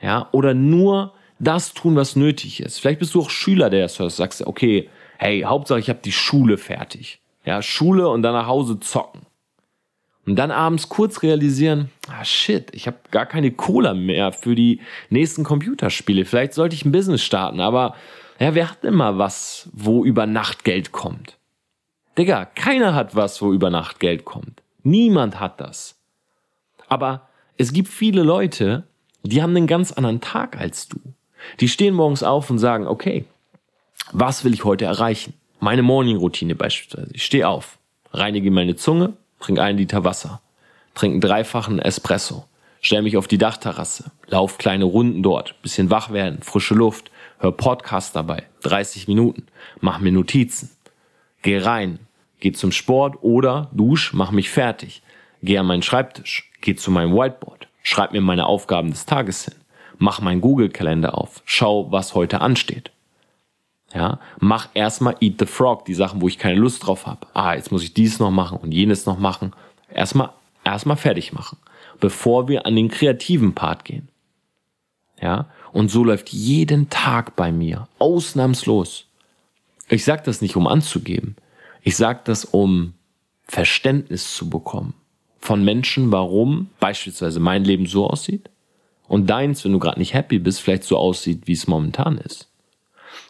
Ja, 0.00 0.28
oder 0.32 0.54
nur 0.54 1.12
das 1.38 1.74
tun, 1.74 1.96
was 1.96 2.16
nötig 2.16 2.60
ist. 2.60 2.80
Vielleicht 2.80 3.00
bist 3.00 3.14
du 3.14 3.20
auch 3.20 3.30
Schüler, 3.30 3.70
der 3.70 3.82
das 3.82 3.98
hört, 3.98 4.12
sagst, 4.12 4.46
okay, 4.46 4.88
hey, 5.18 5.42
Hauptsache 5.42 5.78
ich 5.78 5.88
habe 5.88 6.00
die 6.04 6.12
Schule 6.12 6.58
fertig. 6.58 7.20
Ja, 7.44 7.62
Schule 7.62 8.08
und 8.08 8.22
dann 8.22 8.34
nach 8.34 8.46
Hause 8.46 8.80
zocken. 8.80 9.22
Und 10.26 10.36
dann 10.36 10.50
abends 10.50 10.88
kurz 10.88 11.22
realisieren, 11.22 11.90
ah 12.08 12.24
shit, 12.24 12.74
ich 12.74 12.88
habe 12.88 12.96
gar 13.12 13.26
keine 13.26 13.52
Cola 13.52 13.94
mehr 13.94 14.32
für 14.32 14.56
die 14.56 14.80
nächsten 15.08 15.44
Computerspiele. 15.44 16.24
Vielleicht 16.24 16.54
sollte 16.54 16.74
ich 16.74 16.84
ein 16.84 16.90
Business 16.90 17.22
starten, 17.22 17.60
aber 17.60 17.94
ja, 18.40 18.54
wer 18.54 18.70
hat 18.70 18.84
immer 18.84 19.18
was, 19.18 19.68
wo 19.72 20.04
über 20.04 20.26
Nacht 20.26 20.64
Geld 20.64 20.90
kommt? 20.90 21.35
Digga, 22.18 22.46
keiner 22.46 22.94
hat 22.94 23.14
was, 23.14 23.42
wo 23.42 23.52
über 23.52 23.70
Nacht 23.70 24.00
Geld 24.00 24.24
kommt. 24.24 24.62
Niemand 24.82 25.38
hat 25.38 25.60
das. 25.60 25.96
Aber 26.88 27.28
es 27.58 27.72
gibt 27.72 27.88
viele 27.88 28.22
Leute, 28.22 28.84
die 29.22 29.42
haben 29.42 29.56
einen 29.56 29.66
ganz 29.66 29.92
anderen 29.92 30.20
Tag 30.20 30.58
als 30.58 30.88
du. 30.88 30.98
Die 31.60 31.68
stehen 31.68 31.94
morgens 31.94 32.22
auf 32.22 32.48
und 32.48 32.58
sagen, 32.58 32.86
okay, 32.86 33.24
was 34.12 34.44
will 34.44 34.54
ich 34.54 34.64
heute 34.64 34.84
erreichen? 34.84 35.34
Meine 35.60 35.82
Morning-Routine 35.82 36.54
beispielsweise. 36.54 37.10
Ich 37.12 37.24
stehe 37.24 37.48
auf, 37.48 37.78
reinige 38.12 38.50
meine 38.50 38.76
Zunge, 38.76 39.14
trinke 39.40 39.62
einen 39.62 39.78
Liter 39.78 40.04
Wasser, 40.04 40.40
trinke 40.94 41.14
einen 41.14 41.20
dreifachen 41.20 41.78
Espresso, 41.78 42.44
stelle 42.80 43.02
mich 43.02 43.16
auf 43.16 43.26
die 43.26 43.38
Dachterrasse, 43.38 44.12
lauf 44.26 44.58
kleine 44.58 44.84
Runden 44.84 45.22
dort, 45.22 45.60
bisschen 45.62 45.90
wach 45.90 46.12
werden, 46.12 46.42
frische 46.42 46.74
Luft, 46.74 47.10
hör 47.38 47.52
Podcast 47.52 48.14
dabei, 48.14 48.44
30 48.62 49.08
Minuten, 49.08 49.46
mach 49.80 49.98
mir 49.98 50.12
Notizen, 50.12 50.70
geh 51.46 51.58
rein, 51.58 52.00
geh 52.40 52.50
zum 52.50 52.72
Sport 52.72 53.18
oder 53.22 53.70
dusch, 53.72 54.12
mach 54.12 54.32
mich 54.32 54.50
fertig, 54.50 55.02
geh 55.42 55.56
an 55.58 55.66
meinen 55.66 55.84
Schreibtisch, 55.84 56.50
geh 56.60 56.74
zu 56.74 56.90
meinem 56.90 57.14
Whiteboard, 57.14 57.68
schreib 57.84 58.10
mir 58.10 58.20
meine 58.20 58.46
Aufgaben 58.46 58.90
des 58.90 59.06
Tages 59.06 59.44
hin, 59.44 59.54
mach 59.96 60.20
meinen 60.20 60.40
Google-Kalender 60.40 61.16
auf, 61.16 61.42
schau, 61.44 61.92
was 61.92 62.16
heute 62.16 62.40
ansteht. 62.40 62.90
Ja, 63.94 64.18
mach 64.40 64.70
erstmal 64.74 65.16
Eat 65.20 65.36
the 65.38 65.46
Frog, 65.46 65.84
die 65.84 65.94
Sachen, 65.94 66.20
wo 66.20 66.26
ich 66.26 66.36
keine 66.36 66.58
Lust 66.58 66.84
drauf 66.84 67.06
habe. 67.06 67.28
Ah, 67.32 67.54
jetzt 67.54 67.70
muss 67.70 67.84
ich 67.84 67.94
dies 67.94 68.18
noch 68.18 68.32
machen 68.32 68.58
und 68.58 68.72
jenes 68.72 69.06
noch 69.06 69.18
machen. 69.18 69.52
Erstmal, 69.88 70.30
erstmal 70.64 70.96
fertig 70.96 71.32
machen, 71.32 71.58
bevor 72.00 72.48
wir 72.48 72.66
an 72.66 72.74
den 72.74 72.88
kreativen 72.88 73.54
Part 73.54 73.84
gehen. 73.84 74.08
Ja, 75.22 75.46
und 75.72 75.92
so 75.92 76.02
läuft 76.02 76.30
jeden 76.30 76.90
Tag 76.90 77.36
bei 77.36 77.52
mir, 77.52 77.86
ausnahmslos. 78.00 79.05
Ich 79.88 80.04
sag 80.04 80.24
das 80.24 80.40
nicht, 80.40 80.56
um 80.56 80.66
anzugeben. 80.66 81.36
Ich 81.82 81.96
sag 81.96 82.24
das, 82.24 82.44
um 82.44 82.94
Verständnis 83.46 84.34
zu 84.34 84.50
bekommen 84.50 84.94
von 85.38 85.64
Menschen, 85.64 86.10
warum 86.10 86.70
beispielsweise 86.80 87.38
mein 87.38 87.64
Leben 87.64 87.86
so 87.86 88.08
aussieht 88.08 88.50
und 89.06 89.30
deins, 89.30 89.64
wenn 89.64 89.72
du 89.72 89.78
gerade 89.78 90.00
nicht 90.00 90.14
happy 90.14 90.40
bist, 90.40 90.60
vielleicht 90.60 90.84
so 90.84 90.96
aussieht, 90.96 91.42
wie 91.46 91.52
es 91.52 91.68
momentan 91.68 92.18
ist. 92.18 92.48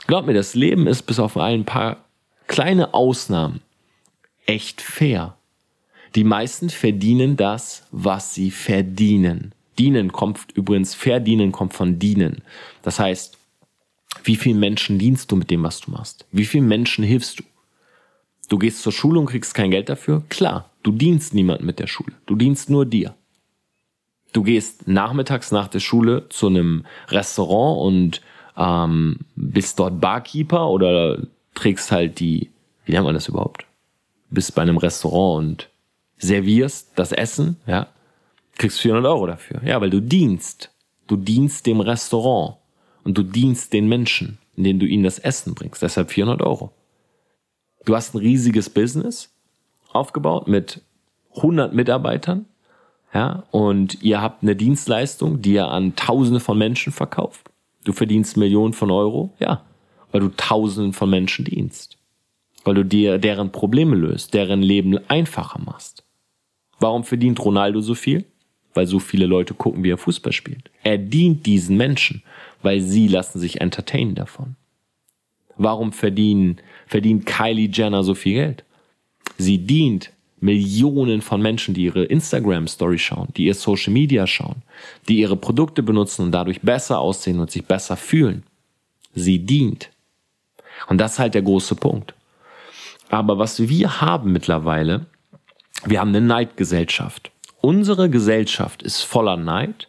Glaub 0.07 0.27
mir, 0.27 0.33
das 0.33 0.55
Leben 0.55 0.87
ist 0.87 1.03
bis 1.03 1.19
auf 1.19 1.37
ein 1.37 1.65
paar 1.65 2.05
kleine 2.47 2.95
Ausnahmen 2.95 3.61
echt 4.47 4.81
fair. 4.81 5.37
Die 6.15 6.25
meisten 6.25 6.71
verdienen 6.71 7.37
das, 7.37 7.87
was 7.91 8.33
sie 8.33 8.51
verdienen. 8.51 9.53
Dienen 9.79 10.13
kommt 10.13 10.53
übrigens, 10.55 10.95
verdienen 10.95 11.53
kommt 11.53 11.75
von 11.75 11.99
dienen. 11.99 12.43
Das 12.81 12.99
heißt, 12.99 13.36
wie 14.25 14.37
vielen 14.37 14.59
Menschen 14.59 14.99
dienst 14.99 15.31
du 15.31 15.37
mit 15.37 15.51
dem, 15.51 15.63
was 15.63 15.81
du 15.81 15.91
machst? 15.91 16.27
Wie 16.33 16.45
vielen 16.45 16.69
Menschen 16.69 17.05
hilfst 17.05 17.41
du? 17.41 17.45
Du 18.49 18.59
gehst 18.59 18.83
zur 18.83 18.93
Schule 18.93 19.19
und 19.19 19.27
kriegst 19.27 19.55
kein 19.55 19.71
Geld 19.71 19.89
dafür? 19.89 20.23
Klar, 20.29 20.71
du 20.83 20.93
dienst 20.93 21.35
niemandem 21.35 21.67
mit 21.67 21.79
der 21.79 21.87
Schule. 21.87 22.13
Du 22.27 22.37
dienst 22.37 22.71
nur 22.71 22.87
dir. 22.87 23.15
Du 24.33 24.43
gehst 24.43 24.87
nachmittags 24.87 25.51
nach 25.51 25.69
der 25.69 25.81
Schule 25.81 26.29
zu 26.29 26.47
einem 26.47 26.85
Restaurant 27.09 27.81
und 27.81 28.21
ähm, 28.57 29.19
bist 29.35 29.79
dort 29.79 30.01
Barkeeper 30.01 30.69
oder 30.69 31.27
trägst 31.55 31.91
halt 31.91 32.21
die, 32.21 32.51
wie 32.85 32.93
nennt 32.93 33.05
man 33.05 33.15
das 33.15 33.29
überhaupt? 33.29 33.65
Bist 34.31 34.55
bei 34.55 34.63
einem 34.63 34.77
Restaurant 34.77 35.39
und 35.39 35.69
servierst 36.19 36.91
das 36.97 37.13
Essen, 37.13 37.57
ja, 37.67 37.89
kriegst 38.57 38.81
400 38.81 39.11
Euro 39.11 39.27
dafür. 39.27 39.63
Ja, 39.65 39.81
weil 39.81 39.91
du 39.91 40.01
dienst. 40.01 40.71
Du 41.07 41.17
dienst 41.17 41.67
dem 41.67 41.81
Restaurant 41.81 42.57
und 43.07 43.17
du 43.17 43.23
dienst 43.23 43.73
den 43.73 43.89
Menschen, 43.89 44.39
indem 44.57 44.81
du 44.81 44.87
ihnen 44.87 45.05
das 45.05 45.21
Essen 45.21 45.55
bringst. 45.55 45.81
Deshalb 45.81 46.11
400 46.11 46.43
Euro. 46.43 46.73
Du 47.85 47.95
hast 47.95 48.15
ein 48.15 48.19
riesiges 48.19 48.69
Business 48.69 49.33
aufgebaut 49.93 50.49
mit 50.49 50.83
100 51.37 51.73
Mitarbeitern, 51.73 52.47
ja, 53.15 53.45
und 53.53 54.03
ihr 54.03 54.21
habt 54.21 54.43
eine 54.43 54.57
Dienstleistung, 54.57 55.41
die 55.41 55.53
ihr 55.53 55.69
an 55.69 55.95
Tausende 55.95 56.41
von 56.41 56.59
Menschen 56.59 56.93
verkauft. 56.93 57.49
Du 57.85 57.93
verdienst 57.93 58.37
Millionen 58.37 58.73
von 58.73 58.91
Euro, 58.91 59.33
ja. 59.39 59.63
weil 60.11 60.21
du 60.21 60.29
tausenden 60.37 60.93
von 60.93 61.09
Menschen 61.09 61.45
dienst. 61.45 61.99
Weil 62.65 62.75
du 62.75 62.85
dir 62.85 63.19
deren 63.19 63.53
Probleme 63.53 63.95
löst, 63.95 64.35
deren 64.35 64.61
Leben 64.61 64.99
einfacher 65.09 65.61
machst. 65.61 66.05
Warum 66.81 67.05
verdient 67.05 67.43
Ronaldo 67.43 67.81
so 67.81 67.95
viel? 67.95 68.25
Weil 68.75 68.89
so 68.89 68.99
viele 68.99 69.27
Leute 69.27 69.55
gucken, 69.55 69.85
wie 69.85 69.93
er 69.93 69.99
Fußball 69.99 70.33
spielt. 70.33 70.71
Er 70.83 70.99
dient 70.99 71.47
diesen 71.47 71.77
Menschen, 71.77 72.25
weil 72.67 72.81
sie 72.81 73.07
lassen 73.07 73.39
sich 73.39 73.61
entertainen 73.61 74.17
davon. 74.17 74.57
Warum 75.57 75.93
verdienen, 75.93 76.57
verdient 76.89 77.25
Kylie 77.25 77.71
Jenner 77.73 78.03
so 78.03 78.17
viel 78.17 78.35
Geld? 78.35 78.65
Sie 79.39 79.59
dient 79.59 80.11
Millionen 80.41 81.23
von 81.23 81.41
Menschen, 81.41 81.75
die 81.75 81.85
ihre 81.85 82.03
Instagram-Story 82.07 82.99
schauen, 82.99 83.29
die 83.37 83.45
ihr 83.45 83.55
Social 83.55 83.93
Media 83.93 84.27
schauen, 84.27 84.63
die 85.09 85.19
ihre 85.21 85.37
Produkte 85.37 85.85
benutzen 85.85 86.23
und 86.23 86.33
dadurch 86.33 86.61
besser 86.61 86.99
aussehen 86.99 87.39
und 87.39 87.53
sich 87.53 87.65
besser 87.65 87.97
fühlen. 87.97 88.43
Sie 89.15 89.39
dient. 89.39 89.91
Und 90.89 90.99
das 90.99 91.13
ist 91.13 91.19
halt 91.21 91.35
der 91.35 91.43
große 91.43 91.77
Punkt. 91.77 92.15
Aber 93.11 93.39
was 93.39 93.69
wir 93.69 94.01
haben 94.01 94.33
mittlerweile, 94.33 95.07
wir 95.85 96.01
haben 96.01 96.09
eine 96.09 96.21
Neidgesellschaft. 96.21 97.31
Unsere 97.61 98.11
Gesellschaft 98.11 98.83
ist 98.83 99.03
voller 99.03 99.37
Neid, 99.37 99.87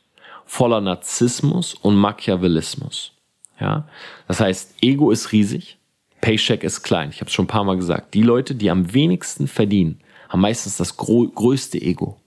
voller 0.47 0.81
Narzissmus 0.81 1.75
und 1.75 1.95
Machiavellismus. 1.95 3.11
Ja, 3.59 3.87
das 4.27 4.39
heißt, 4.39 4.75
Ego 4.81 5.11
ist 5.11 5.31
riesig, 5.31 5.77
Paycheck 6.21 6.63
ist 6.63 6.83
klein. 6.83 7.09
Ich 7.11 7.19
habe 7.19 7.27
es 7.27 7.33
schon 7.33 7.45
ein 7.45 7.49
paar 7.49 7.63
Mal 7.63 7.77
gesagt. 7.77 8.13
Die 8.13 8.21
Leute, 8.21 8.55
die 8.55 8.69
am 8.69 8.93
wenigsten 8.93 9.47
verdienen, 9.47 9.99
haben 10.29 10.41
meistens 10.41 10.77
das 10.77 10.97
größte 10.97 11.81
Ego. 11.81 12.17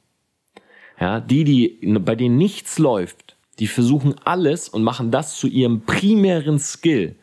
Ja, 1.01 1.21
die, 1.21 1.45
die 1.45 1.99
bei 1.99 2.15
denen 2.15 2.37
nichts 2.37 2.79
läuft, 2.79 3.37
die 3.59 3.67
versuchen 3.67 4.15
alles 4.25 4.69
und 4.69 4.83
machen 4.83 5.11
das 5.11 5.37
zu 5.37 5.47
ihrem 5.47 5.83
primären 5.83 6.59
Skill, 6.59 7.17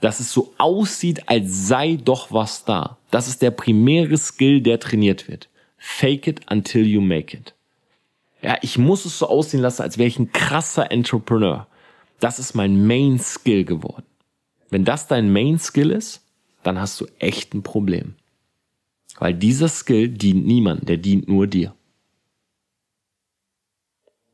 dass 0.00 0.20
es 0.20 0.32
so 0.32 0.52
aussieht, 0.58 1.28
als 1.28 1.68
sei 1.68 1.96
doch 1.96 2.32
was 2.32 2.64
da. 2.64 2.98
Das 3.10 3.28
ist 3.28 3.42
der 3.42 3.50
primäre 3.50 4.16
Skill, 4.16 4.60
der 4.60 4.80
trainiert 4.80 5.28
wird. 5.28 5.48
Fake 5.78 6.26
it 6.26 6.40
until 6.50 6.86
you 6.86 7.00
make 7.00 7.36
it. 7.36 7.54
Ja, 8.44 8.58
ich 8.60 8.76
muss 8.76 9.06
es 9.06 9.18
so 9.18 9.26
aussehen 9.26 9.60
lassen, 9.60 9.80
als 9.80 9.96
wäre 9.96 10.06
ich 10.06 10.18
ein 10.18 10.30
krasser 10.30 10.92
Entrepreneur. 10.92 11.66
Das 12.20 12.38
ist 12.38 12.54
mein 12.54 12.86
Main 12.86 13.18
Skill 13.18 13.64
geworden. 13.64 14.04
Wenn 14.68 14.84
das 14.84 15.06
dein 15.06 15.32
Main 15.32 15.58
Skill 15.58 15.90
ist, 15.90 16.20
dann 16.62 16.78
hast 16.78 17.00
du 17.00 17.06
echt 17.18 17.54
ein 17.54 17.62
Problem. 17.62 18.16
Weil 19.18 19.32
dieser 19.32 19.68
Skill 19.68 20.08
dient 20.08 20.46
niemandem, 20.46 20.86
der 20.86 20.96
dient 20.98 21.26
nur 21.26 21.46
dir. 21.46 21.74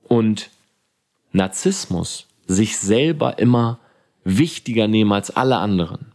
Und 0.08 0.50
Narzissmus, 1.30 2.26
sich 2.48 2.78
selber 2.78 3.38
immer 3.38 3.78
wichtiger 4.24 4.88
nehmen 4.88 5.12
als 5.12 5.30
alle 5.30 5.58
anderen, 5.58 6.12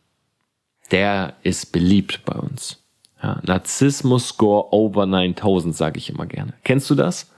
der 0.91 1.37
ist 1.43 1.71
beliebt 1.71 2.25
bei 2.25 2.37
uns. 2.37 2.83
Ja, 3.23 3.41
Narzissmus 3.45 4.27
Score 4.27 4.73
over 4.73 5.05
9000, 5.05 5.73
sage 5.73 5.97
ich 5.97 6.09
immer 6.09 6.25
gerne. 6.25 6.53
Kennst 6.65 6.89
du 6.89 6.95
das? 6.95 7.31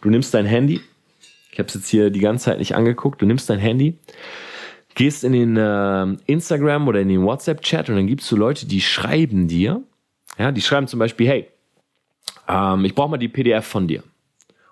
Du 0.00 0.10
nimmst 0.10 0.32
dein 0.34 0.46
Handy, 0.46 0.80
ich 1.50 1.58
habe 1.58 1.68
es 1.68 1.74
jetzt 1.74 1.88
hier 1.88 2.10
die 2.10 2.20
ganze 2.20 2.46
Zeit 2.46 2.58
nicht 2.58 2.74
angeguckt, 2.74 3.20
du 3.20 3.26
nimmst 3.26 3.50
dein 3.50 3.58
Handy, 3.58 3.98
gehst 4.94 5.24
in 5.24 5.32
den 5.32 5.56
äh, 5.56 6.06
Instagram 6.26 6.88
oder 6.88 7.00
in 7.00 7.08
den 7.08 7.24
WhatsApp-Chat 7.24 7.88
und 7.88 7.96
dann 7.96 8.06
gibst 8.06 8.30
du 8.30 8.36
Leute, 8.36 8.66
die 8.66 8.80
schreiben 8.80 9.48
dir, 9.48 9.82
ja, 10.38 10.52
die 10.52 10.62
schreiben 10.62 10.86
zum 10.86 10.98
Beispiel, 10.98 11.28
hey, 11.28 11.48
ähm, 12.48 12.84
ich 12.84 12.94
brauche 12.94 13.10
mal 13.10 13.16
die 13.16 13.28
PDF 13.28 13.66
von 13.66 13.88
dir. 13.88 14.02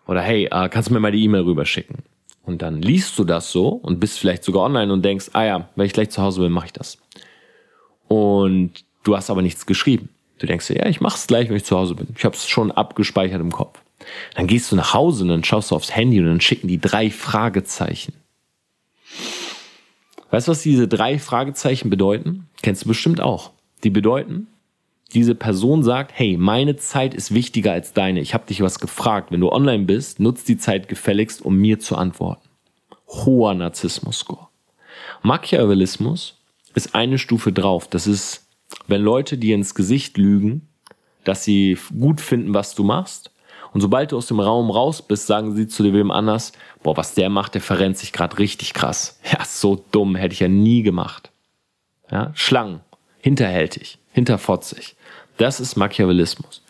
Oder 0.06 0.20
hey, 0.20 0.44
äh, 0.44 0.68
kannst 0.68 0.88
du 0.88 0.94
mir 0.94 1.00
mal 1.00 1.12
die 1.12 1.24
E-Mail 1.24 1.42
rüberschicken? 1.42 1.98
Und 2.44 2.62
dann 2.62 2.80
liest 2.80 3.18
du 3.18 3.24
das 3.24 3.50
so 3.50 3.68
und 3.68 3.98
bist 3.98 4.20
vielleicht 4.20 4.44
sogar 4.44 4.62
online 4.62 4.92
und 4.92 5.04
denkst, 5.04 5.30
ah 5.32 5.44
ja, 5.44 5.68
wenn 5.74 5.86
ich 5.86 5.92
gleich 5.92 6.10
zu 6.10 6.22
Hause 6.22 6.42
bin, 6.42 6.52
mache 6.52 6.66
ich 6.66 6.72
das. 6.72 6.98
Und 8.06 8.84
du 9.02 9.16
hast 9.16 9.30
aber 9.30 9.42
nichts 9.42 9.66
geschrieben. 9.66 10.10
Du 10.38 10.46
denkst 10.46 10.68
dir, 10.68 10.76
ja, 10.76 10.86
ich 10.86 11.00
mache 11.00 11.16
es 11.16 11.26
gleich, 11.26 11.48
wenn 11.48 11.56
ich 11.56 11.64
zu 11.64 11.76
Hause 11.76 11.96
bin. 11.96 12.06
Ich 12.16 12.24
habe 12.24 12.36
es 12.36 12.46
schon 12.46 12.70
abgespeichert 12.70 13.40
im 13.40 13.50
Kopf. 13.50 13.80
Dann 14.34 14.46
gehst 14.46 14.70
du 14.70 14.76
nach 14.76 14.94
Hause 14.94 15.24
und 15.24 15.30
dann 15.30 15.44
schaust 15.44 15.70
du 15.70 15.74
aufs 15.74 15.94
Handy 15.94 16.20
und 16.20 16.26
dann 16.26 16.40
schicken 16.40 16.68
die 16.68 16.80
drei 16.80 17.10
Fragezeichen. 17.10 18.14
Weißt 20.30 20.48
du, 20.48 20.52
was 20.52 20.62
diese 20.62 20.88
drei 20.88 21.18
Fragezeichen 21.18 21.90
bedeuten? 21.90 22.48
Kennst 22.62 22.84
du 22.84 22.88
bestimmt 22.88 23.20
auch. 23.20 23.52
Die 23.84 23.90
bedeuten, 23.90 24.48
diese 25.14 25.34
Person 25.34 25.82
sagt, 25.82 26.12
hey, 26.14 26.36
meine 26.36 26.76
Zeit 26.76 27.14
ist 27.14 27.32
wichtiger 27.32 27.72
als 27.72 27.92
deine. 27.92 28.20
Ich 28.20 28.34
habe 28.34 28.46
dich 28.46 28.60
was 28.60 28.80
gefragt. 28.80 29.30
Wenn 29.30 29.40
du 29.40 29.50
online 29.50 29.84
bist, 29.84 30.18
nutzt 30.20 30.48
die 30.48 30.58
Zeit 30.58 30.88
gefälligst, 30.88 31.42
um 31.42 31.56
mir 31.56 31.78
zu 31.78 31.96
antworten. 31.96 32.48
Hoher 33.08 33.54
Narzissmus-Score. 33.54 34.48
Machiavellismus 35.22 36.38
ist 36.74 36.94
eine 36.94 37.18
Stufe 37.18 37.52
drauf. 37.52 37.88
Das 37.88 38.06
ist, 38.06 38.46
wenn 38.88 39.02
Leute 39.02 39.38
dir 39.38 39.54
ins 39.54 39.74
Gesicht 39.74 40.18
lügen, 40.18 40.68
dass 41.24 41.44
sie 41.44 41.78
gut 41.98 42.20
finden, 42.20 42.54
was 42.54 42.74
du 42.74 42.84
machst. 42.84 43.30
Und 43.72 43.80
sobald 43.80 44.12
du 44.12 44.16
aus 44.16 44.26
dem 44.26 44.40
Raum 44.40 44.70
raus 44.70 45.02
bist, 45.02 45.26
sagen 45.26 45.54
sie 45.54 45.68
zu 45.68 45.84
wem 45.92 46.10
anders, 46.10 46.52
boah, 46.82 46.96
was 46.96 47.14
der 47.14 47.28
macht, 47.28 47.54
der 47.54 47.60
verrennt 47.60 47.98
sich 47.98 48.12
gerade 48.12 48.38
richtig 48.38 48.74
krass. 48.74 49.20
Ja, 49.30 49.44
so 49.44 49.84
dumm, 49.92 50.16
hätte 50.16 50.32
ich 50.32 50.40
ja 50.40 50.48
nie 50.48 50.82
gemacht. 50.82 51.30
Ja, 52.10 52.30
Schlangen, 52.34 52.80
hinterhältig, 53.18 53.98
hinterfotzig. 54.12 54.96
Das 55.36 55.60
ist 55.60 55.76
Machiavellismus. 55.76 56.62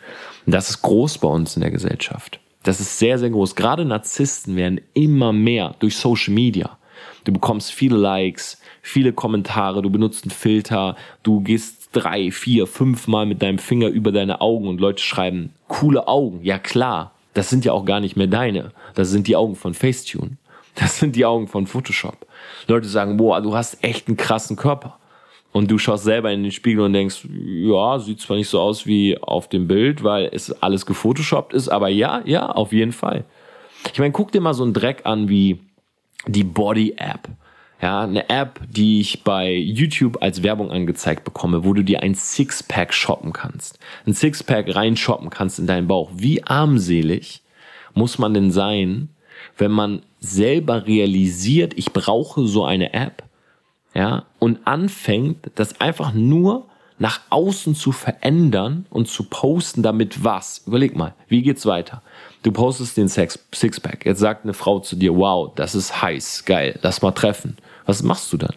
Und 0.47 0.55
das 0.55 0.71
ist 0.71 0.83
groß 0.83 1.19
bei 1.19 1.29
uns 1.29 1.57
in 1.57 1.63
der 1.63 1.71
Gesellschaft. 1.71 2.41
Das 2.63 2.81
ist 2.81 2.99
sehr, 2.99 3.19
sehr 3.19 3.31
groß. 3.31 3.55
Gerade 3.55 3.85
Narzissten 3.85 4.57
werden 4.57 4.81
immer 4.95 5.33
mehr 5.33 5.75
durch 5.79 5.97
Social 5.97 6.35
Media. 6.35 6.79
Du 7.25 7.33
bekommst 7.33 7.73
viele 7.73 7.97
Likes, 7.97 8.61
viele 8.83 9.13
Kommentare, 9.13 9.83
du 9.83 9.91
benutzt 9.91 10.25
einen 10.25 10.31
Filter, 10.31 10.97
du 11.23 11.41
gehst 11.41 11.76
drei, 11.93 12.31
vier, 12.31 12.67
fünf 12.67 13.09
Mal 13.09 13.27
mit 13.27 13.43
deinem 13.43 13.59
Finger 13.59 13.89
über 13.89 14.13
deine 14.13 14.41
Augen 14.41 14.69
und 14.69 14.81
Leute 14.81 15.03
schreiben, 15.03 15.53
coole 15.69 16.09
Augen. 16.09 16.41
Ja 16.43 16.59
klar, 16.59 17.13
das 17.35 17.51
sind 17.51 17.65
ja 17.65 17.73
auch 17.73 17.85
gar 17.85 18.01
nicht 18.01 18.17
mehr 18.17 18.27
deine. 18.27 18.73
Das 18.95 19.11
sind 19.11 19.27
die 19.29 19.37
Augen 19.37 19.57
von 19.57 19.75
Facetune. 19.75 20.37
Das 20.75 20.99
sind 20.99 21.17
die 21.17 21.25
Augen 21.25 21.49
von 21.49 21.67
Photoshop. 21.67 22.27
Leute 22.67 22.87
sagen, 22.87 23.17
boah, 23.17 23.41
du 23.41 23.55
hast 23.55 23.83
echt 23.83 24.09
einen 24.09 24.17
krassen 24.17 24.57
Körper 24.57 24.99
und 25.53 25.71
du 25.71 25.79
schaust 25.79 26.05
selber 26.05 26.31
in 26.33 26.43
den 26.43 26.53
Spiegel 26.53 26.85
und 26.85 26.93
denkst, 26.93 27.27
ja, 27.31 27.99
sieht 27.99 28.21
zwar 28.21 28.37
nicht 28.37 28.51
so 28.51 28.61
aus 28.61 28.87
wie 28.87 29.17
auf 29.17 29.49
dem 29.49 29.67
Bild, 29.67 30.05
weil 30.05 30.29
es 30.31 30.53
alles 30.63 30.85
gefotoshoppt 30.85 31.55
ist, 31.55 31.69
aber 31.69 31.89
ja, 31.89 32.21
ja, 32.27 32.47
auf 32.47 32.73
jeden 32.73 32.93
Fall. 32.93 33.25
Ich 33.91 33.99
meine, 33.99 34.13
guck 34.13 34.33
dir 34.33 34.43
mal 34.43 34.53
so 34.53 34.65
einen 34.65 34.75
Dreck 34.75 35.03
an 35.05 35.31
wie 35.31 35.61
die 36.27 36.45
Body 36.45 36.95
App. 36.99 37.29
Ja, 37.81 38.03
eine 38.03 38.31
App, 38.31 38.61
die 38.71 39.01
ich 39.01 39.23
bei 39.23 39.53
YouTube 39.53 40.23
als 40.23 40.43
Werbung 40.43 40.71
angezeigt 40.71 41.25
bekomme, 41.25 41.65
wo 41.65 41.75
du 41.75 41.85
dir 41.85 42.03
ein 42.03 42.15
Sixpack 42.15 42.95
shoppen 42.95 43.35
kannst. 43.35 43.79
Ein 44.07 44.15
Sixpack 44.15 44.75
reinshoppen 44.75 45.29
kannst 45.29 45.59
in 45.59 45.67
deinen 45.67 45.87
Bauch. 45.87 46.11
Wie 46.15 46.43
armselig 46.43 47.43
muss 47.93 48.19
man 48.19 48.33
denn 48.33 48.51
sein, 48.51 49.11
wenn 49.59 49.71
man 49.71 50.03
selber 50.21 50.87
realisiert, 50.87 51.75
ich 51.77 51.93
brauche 51.93 52.47
so 52.47 52.65
eine 52.65 52.95
App 52.95 53.23
ja, 53.95 54.25
und 54.39 54.67
anfängt, 54.67 55.51
das 55.55 55.81
einfach 55.81 56.13
nur 56.13 56.67
nach 56.99 57.21
außen 57.29 57.75
zu 57.75 57.93
verändern 57.93 58.87
und 58.89 59.09
zu 59.09 59.25
posten, 59.25 59.83
damit 59.83 60.25
was? 60.25 60.63
Überleg 60.67 60.97
mal, 60.97 61.15
wie 61.29 61.43
geht's 61.43 61.67
weiter? 61.67 62.03
Du 62.43 62.53
postest 62.53 62.97
den 62.97 63.09
Sixpack. 63.09 64.07
Jetzt 64.07 64.21
sagt 64.21 64.45
eine 64.45 64.55
Frau 64.55 64.81
zu 64.81 64.97
dir, 64.97 65.15
wow, 65.15 65.53
das 65.55 65.75
ist 65.75 66.01
heiß, 66.01 66.45
geil, 66.47 66.79
lass 66.83 67.03
mal 67.03 67.13
treffen. 67.13 67.59
Was 67.87 68.03
machst 68.03 68.33
du 68.33 68.37
dann? 68.37 68.55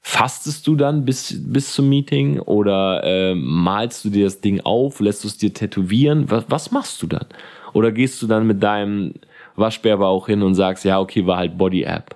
Fastest 0.00 0.66
du 0.66 0.76
dann 0.76 1.04
bis, 1.04 1.34
bis 1.36 1.72
zum 1.72 1.88
Meeting 1.88 2.38
oder 2.38 3.02
äh, 3.02 3.34
malst 3.34 4.04
du 4.04 4.10
dir 4.10 4.24
das 4.24 4.40
Ding 4.40 4.60
auf, 4.60 5.00
lässt 5.00 5.24
du 5.24 5.28
es 5.28 5.36
dir 5.36 5.52
tätowieren? 5.52 6.30
Was, 6.30 6.44
was 6.48 6.70
machst 6.70 7.02
du 7.02 7.06
dann? 7.06 7.26
Oder 7.72 7.90
gehst 7.90 8.22
du 8.22 8.26
dann 8.26 8.46
mit 8.46 8.62
deinem 8.62 9.14
Waschbärbauch 9.56 10.26
hin 10.26 10.42
und 10.42 10.54
sagst, 10.54 10.84
ja, 10.84 11.00
okay, 11.00 11.26
war 11.26 11.38
halt 11.38 11.58
Body 11.58 11.82
App. 11.82 12.14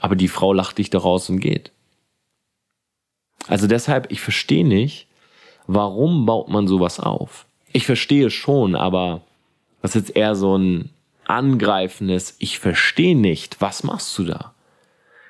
Aber 0.00 0.16
die 0.16 0.28
Frau 0.28 0.52
lacht 0.52 0.78
dich 0.78 0.90
doch 0.90 1.04
raus 1.04 1.30
und 1.30 1.40
geht. 1.40 1.70
Also 3.46 3.66
deshalb, 3.66 4.10
ich 4.10 4.20
verstehe 4.20 4.66
nicht, 4.66 5.06
warum 5.66 6.26
baut 6.26 6.48
man 6.48 6.66
sowas 6.66 6.98
auf? 6.98 7.46
Ich 7.72 7.86
verstehe 7.86 8.30
schon, 8.30 8.74
aber 8.74 9.22
das 9.80 9.94
ist 9.94 10.08
jetzt 10.08 10.16
eher 10.16 10.34
so 10.34 10.56
ein 10.56 10.90
angreifendes, 11.24 12.36
ich 12.38 12.58
verstehe 12.58 13.16
nicht, 13.16 13.60
was 13.60 13.84
machst 13.84 14.16
du 14.18 14.24
da? 14.24 14.54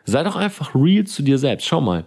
Sei 0.09 0.23
doch 0.23 0.37
einfach 0.37 0.75
real 0.75 1.05
zu 1.05 1.23
dir 1.23 1.39
selbst. 1.39 1.67
Schau 1.67 1.81
mal. 1.81 2.05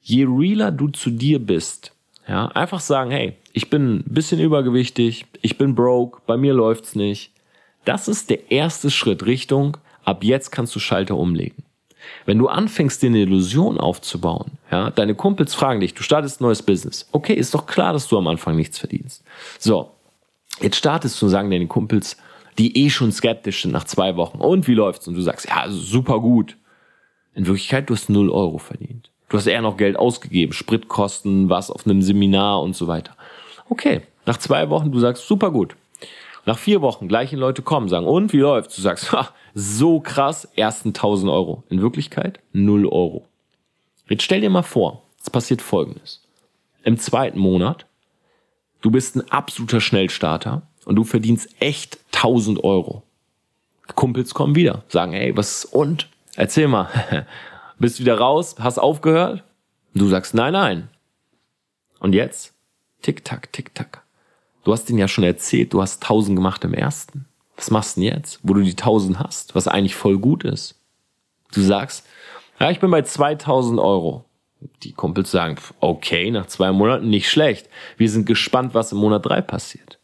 Je 0.00 0.24
realer 0.24 0.70
du 0.70 0.88
zu 0.88 1.10
dir 1.10 1.38
bist, 1.38 1.92
ja, 2.26 2.46
einfach 2.48 2.80
sagen, 2.80 3.10
hey, 3.10 3.36
ich 3.52 3.68
bin 3.68 3.96
ein 3.96 4.04
bisschen 4.06 4.40
übergewichtig, 4.40 5.26
ich 5.42 5.58
bin 5.58 5.74
broke, 5.74 6.22
bei 6.26 6.36
mir 6.36 6.54
läuft's 6.54 6.94
nicht. 6.94 7.32
Das 7.84 8.08
ist 8.08 8.30
der 8.30 8.50
erste 8.50 8.90
Schritt 8.90 9.26
Richtung, 9.26 9.76
Ab 10.04 10.22
jetzt 10.22 10.50
kannst 10.50 10.74
du 10.74 10.80
Schalter 10.80 11.16
umlegen. 11.16 11.64
Wenn 12.26 12.38
du 12.38 12.48
anfängst, 12.48 13.02
dir 13.02 13.06
eine 13.06 13.20
Illusion 13.20 13.78
aufzubauen, 13.78 14.52
ja, 14.70 14.90
deine 14.90 15.14
Kumpels 15.14 15.54
fragen 15.54 15.80
dich, 15.80 15.94
du 15.94 16.02
startest 16.02 16.40
ein 16.40 16.44
neues 16.44 16.62
Business. 16.62 17.08
Okay, 17.12 17.32
ist 17.32 17.54
doch 17.54 17.66
klar, 17.66 17.94
dass 17.94 18.08
du 18.08 18.18
am 18.18 18.28
Anfang 18.28 18.56
nichts 18.56 18.78
verdienst. 18.78 19.24
So, 19.58 19.90
jetzt 20.60 20.76
startest 20.76 21.20
du, 21.20 21.28
sagen 21.28 21.50
deine 21.50 21.66
Kumpels, 21.66 22.18
die 22.58 22.84
eh 22.84 22.90
schon 22.90 23.12
skeptisch 23.12 23.62
sind 23.62 23.72
nach 23.72 23.84
zwei 23.84 24.16
Wochen. 24.16 24.38
Und 24.38 24.68
wie 24.68 24.74
läuft's? 24.74 25.08
Und 25.08 25.14
du 25.14 25.22
sagst, 25.22 25.48
ja, 25.48 25.64
super 25.68 26.20
gut. 26.20 26.56
In 27.34 27.46
Wirklichkeit, 27.46 27.90
du 27.90 27.94
hast 27.94 28.08
null 28.08 28.30
Euro 28.30 28.58
verdient. 28.58 29.10
Du 29.28 29.36
hast 29.36 29.46
eher 29.46 29.62
noch 29.62 29.76
Geld 29.76 29.96
ausgegeben, 29.96 30.52
Spritkosten, 30.52 31.50
was 31.50 31.70
auf 31.70 31.86
einem 31.86 32.02
Seminar 32.02 32.62
und 32.62 32.76
so 32.76 32.86
weiter. 32.86 33.16
Okay, 33.68 34.02
nach 34.26 34.36
zwei 34.36 34.70
Wochen, 34.70 34.92
du 34.92 35.00
sagst, 35.00 35.26
super 35.26 35.50
gut. 35.50 35.74
Nach 36.46 36.58
vier 36.58 36.82
Wochen 36.82 37.08
gleichen 37.08 37.38
Leute 37.38 37.62
kommen, 37.62 37.88
sagen, 37.88 38.06
und 38.06 38.32
wie 38.32 38.38
läuft's? 38.38 38.76
Du 38.76 38.82
sagst, 38.82 39.12
ha, 39.12 39.30
so 39.54 40.00
krass, 40.00 40.48
ersten 40.56 40.90
1000 40.90 41.30
Euro. 41.30 41.64
In 41.70 41.80
Wirklichkeit 41.80 42.40
0 42.52 42.86
Euro. 42.86 43.26
Jetzt 44.08 44.22
stell 44.24 44.42
dir 44.42 44.50
mal 44.50 44.62
vor, 44.62 45.02
es 45.20 45.30
passiert 45.30 45.62
folgendes. 45.62 46.22
Im 46.82 46.98
zweiten 46.98 47.38
Monat, 47.38 47.86
du 48.82 48.90
bist 48.90 49.16
ein 49.16 49.30
absoluter 49.30 49.80
Schnellstarter 49.80 50.62
und 50.84 50.96
du 50.96 51.04
verdienst 51.04 51.48
echt 51.60 51.98
1000 52.12 52.62
Euro. 52.62 53.02
Kumpels 53.94 54.34
kommen 54.34 54.54
wieder, 54.54 54.84
sagen, 54.88 55.12
hey, 55.12 55.36
was 55.36 55.64
und? 55.64 56.08
Erzähl 56.36 56.68
mal. 56.68 56.88
Bist 57.78 58.00
wieder 58.00 58.18
raus, 58.18 58.56
hast 58.58 58.78
aufgehört? 58.78 59.44
Du 59.94 60.08
sagst, 60.08 60.34
nein, 60.34 60.52
nein. 60.52 60.88
Und 62.00 62.14
jetzt? 62.14 62.54
Tick-Tack, 63.02 63.52
Tick-Tack. 63.52 64.02
Du 64.64 64.72
hast 64.72 64.88
den 64.88 64.98
ja 64.98 65.08
schon 65.08 65.24
erzählt, 65.24 65.72
du 65.72 65.82
hast 65.82 66.02
1000 66.02 66.36
gemacht 66.36 66.64
im 66.64 66.74
ersten. 66.74 67.26
Was 67.56 67.70
machst 67.70 67.96
du 67.96 68.00
denn 68.00 68.14
jetzt, 68.14 68.40
wo 68.42 68.54
du 68.54 68.62
die 68.62 68.70
1000 68.70 69.18
hast, 69.18 69.54
was 69.54 69.68
eigentlich 69.68 69.94
voll 69.94 70.18
gut 70.18 70.42
ist? 70.44 70.80
Du 71.52 71.60
sagst, 71.60 72.06
ja, 72.58 72.70
ich 72.70 72.80
bin 72.80 72.90
bei 72.90 73.02
2000 73.02 73.78
Euro. 73.78 74.24
Die 74.82 74.92
Kumpels 74.92 75.30
sagen, 75.30 75.56
okay, 75.80 76.30
nach 76.30 76.46
zwei 76.46 76.72
Monaten 76.72 77.10
nicht 77.10 77.28
schlecht. 77.28 77.68
Wir 77.98 78.08
sind 78.08 78.24
gespannt, 78.24 78.74
was 78.74 78.92
im 78.92 78.98
Monat 78.98 79.26
drei 79.26 79.42
passiert. 79.42 79.98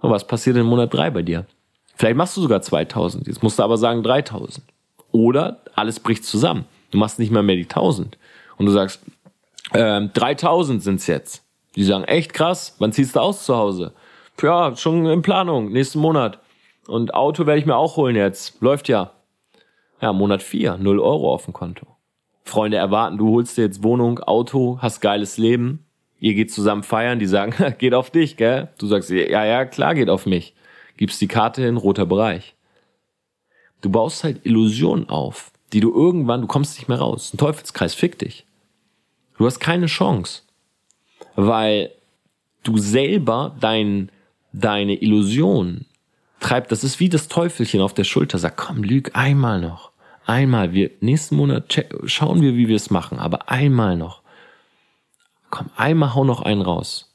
Und 0.00 0.10
was 0.10 0.26
passiert 0.26 0.56
in 0.56 0.66
Monat 0.66 0.92
drei 0.92 1.10
bei 1.10 1.22
dir? 1.22 1.46
Vielleicht 1.94 2.16
machst 2.16 2.36
du 2.36 2.42
sogar 2.42 2.60
2000. 2.60 3.26
Jetzt 3.26 3.42
musst 3.42 3.58
du 3.58 3.62
aber 3.62 3.76
sagen 3.76 4.02
3000. 4.02 4.64
Oder 5.12 5.60
alles 5.74 6.00
bricht 6.00 6.24
zusammen. 6.24 6.64
Du 6.90 6.98
machst 6.98 7.18
nicht 7.18 7.30
mehr 7.30 7.42
mehr 7.42 7.56
die 7.56 7.68
1000. 7.68 8.18
Und 8.56 8.66
du 8.66 8.72
sagst, 8.72 9.00
äh, 9.72 10.06
3000 10.08 10.82
sind's 10.82 11.06
jetzt. 11.06 11.44
Die 11.76 11.84
sagen, 11.84 12.04
echt 12.04 12.32
krass, 12.32 12.74
wann 12.78 12.92
ziehst 12.92 13.16
du 13.16 13.20
aus 13.20 13.44
zu 13.44 13.56
Hause? 13.56 13.92
Ja, 14.42 14.74
schon 14.76 15.06
in 15.06 15.22
Planung, 15.22 15.72
nächsten 15.72 15.98
Monat. 15.98 16.38
Und 16.86 17.14
Auto 17.14 17.46
werde 17.46 17.60
ich 17.60 17.66
mir 17.66 17.76
auch 17.76 17.96
holen 17.96 18.16
jetzt. 18.16 18.60
Läuft 18.60 18.88
ja. 18.88 19.12
Ja, 20.00 20.12
Monat 20.12 20.42
4, 20.42 20.78
0 20.78 21.00
Euro 21.00 21.32
auf 21.32 21.44
dem 21.44 21.52
Konto. 21.52 21.86
Freunde 22.44 22.78
erwarten, 22.78 23.18
du 23.18 23.34
holst 23.34 23.58
dir 23.58 23.62
jetzt 23.62 23.82
Wohnung, 23.82 24.20
Auto, 24.20 24.78
hast 24.80 25.00
geiles 25.00 25.36
Leben. 25.36 25.84
Ihr 26.18 26.34
geht 26.34 26.52
zusammen 26.52 26.82
feiern, 26.82 27.18
die 27.18 27.26
sagen, 27.26 27.54
geht 27.78 27.94
auf 27.94 28.10
dich, 28.10 28.36
gell? 28.36 28.68
Du 28.78 28.86
sagst, 28.86 29.10
ja, 29.10 29.44
ja, 29.44 29.64
klar 29.64 29.94
geht 29.94 30.08
auf 30.08 30.24
mich 30.24 30.54
gibst 30.98 31.20
die 31.22 31.28
Karte 31.28 31.62
hin, 31.62 31.78
roter 31.78 32.04
Bereich. 32.04 32.54
Du 33.80 33.90
baust 33.90 34.24
halt 34.24 34.44
Illusionen 34.44 35.08
auf, 35.08 35.52
die 35.72 35.80
du 35.80 35.92
irgendwann, 35.92 36.42
du 36.42 36.46
kommst 36.46 36.78
nicht 36.78 36.88
mehr 36.88 36.98
raus. 36.98 37.32
Ein 37.32 37.38
Teufelskreis, 37.38 37.94
fick 37.94 38.18
dich. 38.18 38.44
Du 39.36 39.46
hast 39.46 39.60
keine 39.60 39.86
Chance. 39.86 40.42
Weil 41.36 41.92
du 42.64 42.78
selber 42.78 43.56
dein, 43.60 44.10
deine 44.52 45.00
Illusion 45.00 45.86
treibt, 46.40 46.72
das 46.72 46.84
ist 46.84 47.00
wie 47.00 47.08
das 47.08 47.28
Teufelchen 47.28 47.80
auf 47.80 47.94
der 47.94 48.04
Schulter, 48.04 48.38
sag, 48.38 48.56
komm, 48.56 48.82
lüg 48.82 49.10
einmal 49.14 49.60
noch. 49.60 49.92
Einmal, 50.26 50.72
wir, 50.72 50.90
nächsten 51.00 51.36
Monat 51.36 51.84
schauen 52.04 52.42
wir, 52.42 52.54
wie 52.54 52.68
wir 52.68 52.76
es 52.76 52.90
machen, 52.90 53.18
aber 53.18 53.48
einmal 53.48 53.96
noch. 53.96 54.22
Komm, 55.50 55.70
einmal 55.76 56.14
hau 56.14 56.24
noch 56.24 56.42
einen 56.42 56.60
raus. 56.60 57.14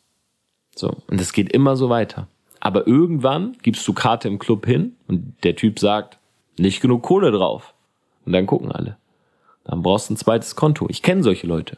So. 0.75 0.97
Und 1.07 1.21
es 1.21 1.33
geht 1.33 1.51
immer 1.51 1.75
so 1.75 1.89
weiter. 1.89 2.27
Aber 2.59 2.87
irgendwann 2.87 3.57
gibst 3.61 3.87
du 3.87 3.93
Karte 3.93 4.27
im 4.27 4.39
Club 4.39 4.65
hin 4.65 4.95
und 5.07 5.35
der 5.43 5.55
Typ 5.55 5.79
sagt, 5.79 6.17
nicht 6.57 6.81
genug 6.81 7.03
Kohle 7.03 7.31
drauf. 7.31 7.73
Und 8.25 8.33
dann 8.33 8.47
gucken 8.47 8.71
alle. 8.71 8.97
Dann 9.63 9.81
brauchst 9.81 10.09
du 10.09 10.13
ein 10.13 10.17
zweites 10.17 10.55
Konto. 10.55 10.87
Ich 10.89 11.01
kenne 11.01 11.23
solche 11.23 11.47
Leute. 11.47 11.77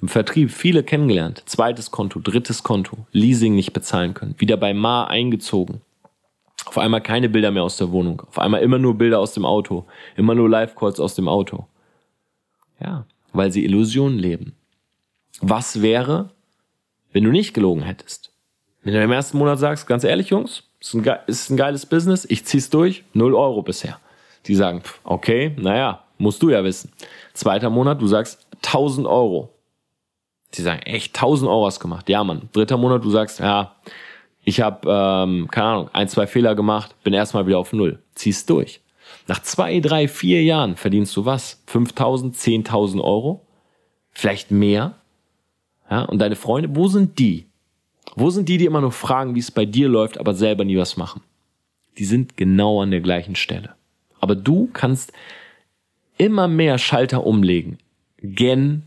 Im 0.00 0.08
Vertrieb 0.08 0.50
viele 0.50 0.82
kennengelernt. 0.82 1.42
Zweites 1.46 1.90
Konto, 1.90 2.20
drittes 2.20 2.62
Konto, 2.62 3.06
Leasing 3.12 3.54
nicht 3.54 3.72
bezahlen 3.72 4.14
können. 4.14 4.34
Wieder 4.38 4.56
bei 4.56 4.74
Ma 4.74 5.04
eingezogen. 5.04 5.80
Auf 6.66 6.78
einmal 6.78 7.00
keine 7.00 7.28
Bilder 7.28 7.50
mehr 7.50 7.62
aus 7.62 7.76
der 7.76 7.92
Wohnung. 7.92 8.22
Auf 8.26 8.38
einmal 8.38 8.62
immer 8.62 8.78
nur 8.78 8.96
Bilder 8.96 9.18
aus 9.18 9.34
dem 9.34 9.44
Auto. 9.44 9.84
Immer 10.16 10.34
nur 10.34 10.48
Live-Calls 10.48 11.00
aus 11.00 11.14
dem 11.14 11.28
Auto. 11.28 11.66
Ja, 12.80 13.06
weil 13.32 13.52
sie 13.52 13.64
Illusionen 13.64 14.18
leben. 14.18 14.54
Was 15.40 15.82
wäre, 15.82 16.30
wenn 17.12 17.24
du 17.24 17.30
nicht 17.30 17.54
gelogen 17.54 17.82
hättest? 17.82 18.32
Wenn 18.82 18.94
du 18.94 19.02
im 19.02 19.12
ersten 19.12 19.38
Monat 19.38 19.58
sagst, 19.58 19.86
ganz 19.86 20.04
ehrlich, 20.04 20.30
Jungs, 20.30 20.64
ist 20.80 20.94
ein, 20.94 21.18
ist 21.26 21.50
ein 21.50 21.56
geiles 21.56 21.86
Business, 21.86 22.26
ich 22.28 22.44
zieh's 22.44 22.70
durch, 22.70 23.04
null 23.14 23.34
Euro 23.34 23.62
bisher. 23.62 23.98
Die 24.46 24.54
sagen, 24.54 24.82
okay, 25.04 25.54
naja, 25.58 26.04
musst 26.18 26.42
du 26.42 26.50
ja 26.50 26.62
wissen. 26.64 26.92
Zweiter 27.32 27.70
Monat, 27.70 28.00
du 28.00 28.06
sagst 28.06 28.46
1000 28.64 29.06
Euro. 29.06 29.50
Die 30.54 30.62
sagen, 30.62 30.82
echt 30.82 31.16
1000 31.16 31.50
Euro 31.50 31.66
hast 31.66 31.80
gemacht. 31.80 32.08
Ja, 32.08 32.22
Mann. 32.22 32.48
Dritter 32.52 32.76
Monat, 32.76 33.04
du 33.04 33.10
sagst, 33.10 33.40
ja, 33.40 33.74
ich 34.44 34.60
habe, 34.60 34.88
ähm, 34.88 35.48
keine 35.50 35.66
Ahnung, 35.66 35.90
ein, 35.92 36.08
zwei 36.08 36.26
Fehler 36.26 36.54
gemacht, 36.54 36.94
bin 37.02 37.14
erstmal 37.14 37.46
wieder 37.46 37.58
auf 37.58 37.72
Null. 37.72 38.02
Ziehst 38.14 38.48
durch. 38.50 38.80
Nach 39.26 39.42
zwei, 39.42 39.80
drei, 39.80 40.06
vier 40.06 40.42
Jahren 40.42 40.76
verdienst 40.76 41.16
du 41.16 41.24
was? 41.24 41.62
5000, 41.66 42.36
10.000 42.36 43.02
Euro? 43.02 43.46
Vielleicht 44.10 44.50
mehr? 44.50 44.96
Ja, 45.90 46.02
und 46.02 46.18
deine 46.18 46.36
Freunde, 46.36 46.76
wo 46.76 46.88
sind 46.88 47.18
die? 47.18 47.46
Wo 48.16 48.30
sind 48.30 48.48
die, 48.48 48.58
die 48.58 48.66
immer 48.66 48.80
nur 48.80 48.92
fragen, 48.92 49.34
wie 49.34 49.40
es 49.40 49.50
bei 49.50 49.64
dir 49.64 49.88
läuft, 49.88 50.18
aber 50.18 50.34
selber 50.34 50.64
nie 50.64 50.76
was 50.76 50.96
machen? 50.96 51.22
Die 51.98 52.04
sind 52.04 52.36
genau 52.36 52.82
an 52.82 52.90
der 52.90 53.00
gleichen 53.00 53.34
Stelle. 53.34 53.74
Aber 54.24 54.34
du 54.34 54.68
kannst 54.72 55.12
immer 56.18 56.48
mehr 56.48 56.78
Schalter 56.78 57.24
umlegen. 57.24 57.78
Gen, 58.18 58.82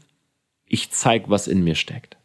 ich 0.65 0.91
zeig, 0.91 1.29
was 1.29 1.47
in 1.47 1.63
mir 1.63 1.75
steckt. 1.75 2.17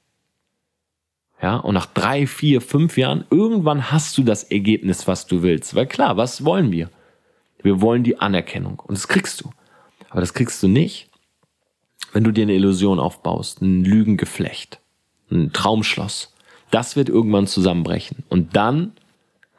Ja, 1.41 1.57
und 1.57 1.75
nach 1.75 1.87
drei, 1.87 2.27
vier, 2.27 2.61
fünf 2.61 2.97
Jahren, 2.97 3.25
irgendwann 3.31 3.91
hast 3.93 4.17
du 4.17 4.23
das 4.23 4.45
Ergebnis, 4.45 5.07
was 5.07 5.27
du 5.27 5.43
willst. 5.43 5.75
Weil 5.75 5.87
klar, 5.87 6.17
was 6.17 6.45
wollen 6.45 6.73
wir? 6.73 6.89
Wir 7.63 7.81
wollen 7.81 8.03
die 8.03 8.19
Anerkennung. 8.19 8.81
Und 8.81 8.97
das 8.97 9.09
kriegst 9.09 9.41
du. 9.41 9.51
Aber 10.09 10.21
das 10.21 10.35
kriegst 10.35 10.63
du 10.63 10.69
nicht, 10.69 11.09
wenn 12.13 12.25
du 12.25 12.33
dir 12.33 12.43
eine 12.43 12.55
Illusion 12.55 12.99
aufbaust, 12.99 13.61
ein 13.61 13.85
Lügengeflecht, 13.85 14.81
ein 15.31 15.53
Traumschloss 15.53 16.33
das 16.73 16.97
wird 16.97 17.09
irgendwann 17.09 17.47
zusammenbrechen. 17.47 18.25
Und 18.29 18.57
dann, 18.57 18.93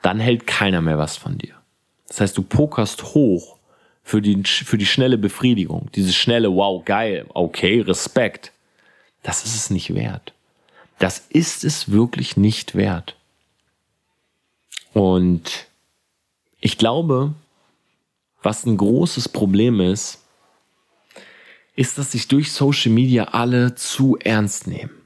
dann 0.01 0.19
hält 0.19 0.47
keiner 0.47 0.81
mehr 0.81 0.97
was 0.97 1.15
von 1.15 1.37
dir. 1.37 1.53
Das 2.13 2.21
heißt, 2.21 2.37
du 2.37 2.43
pokerst 2.43 3.15
hoch 3.15 3.57
für 4.03 4.21
die, 4.21 4.43
für 4.43 4.77
die 4.77 4.85
schnelle 4.85 5.17
Befriedigung. 5.17 5.89
Dieses 5.95 6.15
schnelle, 6.15 6.55
wow, 6.55 6.85
geil, 6.85 7.25
okay, 7.33 7.81
Respekt. 7.81 8.51
Das 9.23 9.43
ist 9.45 9.55
es 9.55 9.71
nicht 9.71 9.95
wert. 9.95 10.31
Das 10.99 11.23
ist 11.29 11.63
es 11.63 11.89
wirklich 11.91 12.37
nicht 12.37 12.75
wert. 12.75 13.15
Und 14.93 15.65
ich 16.59 16.77
glaube, 16.77 17.33
was 18.43 18.63
ein 18.63 18.77
großes 18.77 19.27
Problem 19.27 19.81
ist, 19.81 20.21
ist, 21.75 21.97
dass 21.97 22.11
sich 22.11 22.27
durch 22.27 22.51
Social 22.51 22.91
Media 22.91 23.23
alle 23.29 23.73
zu 23.73 24.19
ernst 24.19 24.67
nehmen 24.67 25.02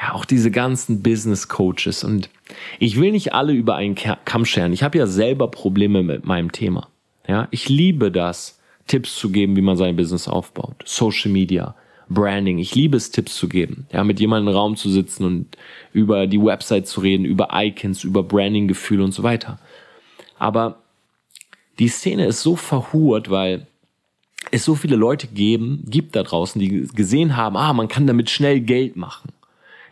ja, 0.00 0.14
auch 0.14 0.24
diese 0.24 0.50
ganzen 0.50 1.02
Business 1.02 1.48
Coaches 1.48 2.04
und 2.04 2.30
ich 2.78 3.00
will 3.00 3.12
nicht 3.12 3.34
alle 3.34 3.52
über 3.52 3.76
einen 3.76 3.94
Kamm 3.94 4.44
scheren. 4.44 4.72
Ich 4.72 4.82
habe 4.82 4.98
ja 4.98 5.06
selber 5.06 5.50
Probleme 5.50 6.02
mit 6.02 6.24
meinem 6.24 6.52
Thema. 6.52 6.88
Ja, 7.26 7.48
ich 7.50 7.68
liebe 7.68 8.10
das, 8.10 8.58
Tipps 8.86 9.16
zu 9.16 9.30
geben, 9.30 9.54
wie 9.56 9.62
man 9.62 9.76
sein 9.76 9.96
Business 9.96 10.28
aufbaut. 10.28 10.82
Social 10.86 11.30
Media, 11.30 11.74
Branding. 12.08 12.58
Ich 12.58 12.74
liebe 12.74 12.96
es, 12.96 13.10
Tipps 13.10 13.36
zu 13.36 13.48
geben. 13.48 13.86
Ja, 13.92 14.02
mit 14.02 14.18
jemandem 14.18 14.48
im 14.48 14.56
Raum 14.56 14.76
zu 14.76 14.88
sitzen 14.88 15.24
und 15.24 15.58
über 15.92 16.26
die 16.26 16.42
Website 16.42 16.88
zu 16.88 17.00
reden, 17.00 17.26
über 17.26 17.48
Icons, 17.52 18.02
über 18.02 18.22
Branding-Gefühle 18.22 19.04
und 19.04 19.12
so 19.12 19.22
weiter. 19.22 19.58
Aber 20.38 20.78
die 21.78 21.88
Szene 21.88 22.26
ist 22.26 22.40
so 22.40 22.56
verhurt, 22.56 23.30
weil 23.30 23.66
es 24.50 24.64
so 24.64 24.74
viele 24.74 24.96
Leute 24.96 25.26
geben, 25.26 25.84
gibt 25.86 26.16
da 26.16 26.22
draußen, 26.22 26.58
die 26.58 26.88
gesehen 26.94 27.36
haben, 27.36 27.56
ah, 27.56 27.74
man 27.74 27.88
kann 27.88 28.06
damit 28.06 28.30
schnell 28.30 28.60
Geld 28.60 28.96
machen. 28.96 29.30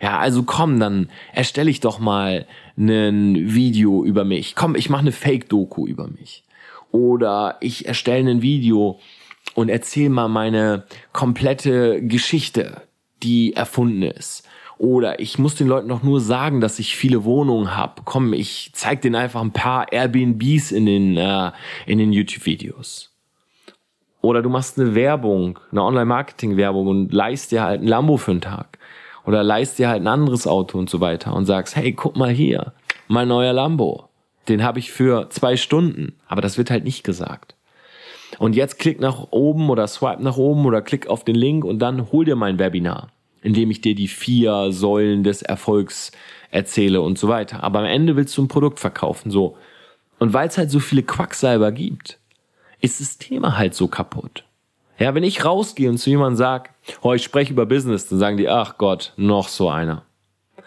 Ja, 0.00 0.18
also 0.18 0.42
komm, 0.42 0.78
dann 0.78 1.09
erstelle 1.32 1.70
ich 1.70 1.80
doch 1.80 1.98
mal 1.98 2.46
ein 2.76 3.54
Video 3.54 4.04
über 4.04 4.24
mich. 4.24 4.54
Komm, 4.54 4.74
ich 4.74 4.90
mache 4.90 5.02
eine 5.02 5.12
Fake-Doku 5.12 5.87
über 5.87 6.09
mich. 6.09 6.44
Oder 6.92 7.56
ich 7.61 7.87
erstelle 7.87 8.30
ein 8.30 8.42
Video 8.42 9.00
und 9.54 9.68
erzähle 9.68 10.11
mal 10.11 10.28
meine 10.28 10.85
komplette 11.12 12.02
Geschichte, 12.02 12.82
die 13.22 13.54
erfunden 13.54 14.02
ist. 14.02 14.46
Oder 14.78 15.20
ich 15.20 15.38
muss 15.38 15.54
den 15.54 15.68
Leuten 15.68 15.88
doch 15.88 16.02
nur 16.02 16.20
sagen, 16.20 16.61
dass 16.61 16.78
ich 16.78 16.96
viele 16.96 17.24
Wohnungen 17.24 17.74
habe. 17.74 18.02
Komm, 18.04 18.35
ich 18.35 18.70
zeig 18.74 19.00
denen 19.00 19.14
einfach 19.14 19.40
ein 19.40 19.52
paar 19.52 19.90
Airbnbs 19.90 20.72
in 20.72 20.85
den, 20.85 21.16
äh, 21.16 21.52
in 21.87 21.98
den 21.98 22.12
YouTube-Videos. 22.12 23.11
Oder 24.20 24.42
du 24.42 24.50
machst 24.50 24.78
eine 24.78 24.94
Werbung, 24.94 25.59
eine 25.70 25.82
Online-Marketing-Werbung 25.82 26.88
und 26.88 27.12
leist 27.12 27.52
dir 27.52 27.62
halt 27.62 27.80
ein 27.80 27.87
Lambo 27.87 28.16
für 28.16 28.32
einen 28.32 28.40
Tag. 28.40 28.78
Oder 29.26 29.42
leist 29.42 29.78
dir 29.78 29.88
halt 29.88 30.02
ein 30.02 30.06
anderes 30.06 30.46
Auto 30.46 30.78
und 30.78 30.88
so 30.88 31.00
weiter 31.00 31.34
und 31.34 31.46
sagst, 31.46 31.76
hey, 31.76 31.92
guck 31.92 32.16
mal 32.16 32.30
hier, 32.30 32.72
mein 33.08 33.28
neuer 33.28 33.52
Lambo. 33.52 34.08
Den 34.48 34.62
habe 34.62 34.78
ich 34.78 34.92
für 34.92 35.28
zwei 35.30 35.56
Stunden. 35.56 36.14
Aber 36.28 36.40
das 36.40 36.56
wird 36.56 36.70
halt 36.70 36.84
nicht 36.84 37.02
gesagt. 37.02 37.56
Und 38.38 38.54
jetzt 38.54 38.78
klick 38.78 39.00
nach 39.00 39.28
oben 39.30 39.68
oder 39.70 39.86
swipe 39.88 40.22
nach 40.22 40.36
oben 40.36 40.64
oder 40.64 40.82
klick 40.82 41.08
auf 41.08 41.24
den 41.24 41.34
Link 41.34 41.64
und 41.64 41.80
dann 41.80 42.12
hol 42.12 42.24
dir 42.24 42.36
mein 42.36 42.58
Webinar, 42.58 43.08
in 43.42 43.54
dem 43.54 43.70
ich 43.70 43.80
dir 43.80 43.94
die 43.94 44.08
vier 44.08 44.72
Säulen 44.72 45.24
des 45.24 45.42
Erfolgs 45.42 46.12
erzähle 46.50 47.00
und 47.00 47.18
so 47.18 47.28
weiter. 47.28 47.64
Aber 47.64 47.80
am 47.80 47.84
Ende 47.84 48.16
willst 48.16 48.36
du 48.36 48.42
ein 48.42 48.48
Produkt 48.48 48.78
verkaufen, 48.78 49.30
so. 49.30 49.56
Und 50.18 50.32
weil 50.32 50.48
es 50.48 50.58
halt 50.58 50.70
so 50.70 50.80
viele 50.80 51.02
Quacksalber 51.02 51.72
gibt, 51.72 52.18
ist 52.80 53.00
das 53.00 53.18
Thema 53.18 53.58
halt 53.58 53.74
so 53.74 53.88
kaputt. 53.88 54.44
Ja, 54.98 55.14
wenn 55.14 55.24
ich 55.24 55.44
rausgehe 55.44 55.90
und 55.90 55.98
zu 55.98 56.10
jemandem 56.10 56.36
sage, 56.36 56.70
oh, 57.03 57.12
ich 57.12 57.22
spreche 57.22 57.53
über 57.53 57.66
Business, 57.66 58.09
dann 58.09 58.18
sagen 58.18 58.37
die, 58.37 58.49
ach 58.49 58.79
Gott, 58.79 59.12
noch 59.16 59.49
so 59.49 59.68
einer. 59.68 60.05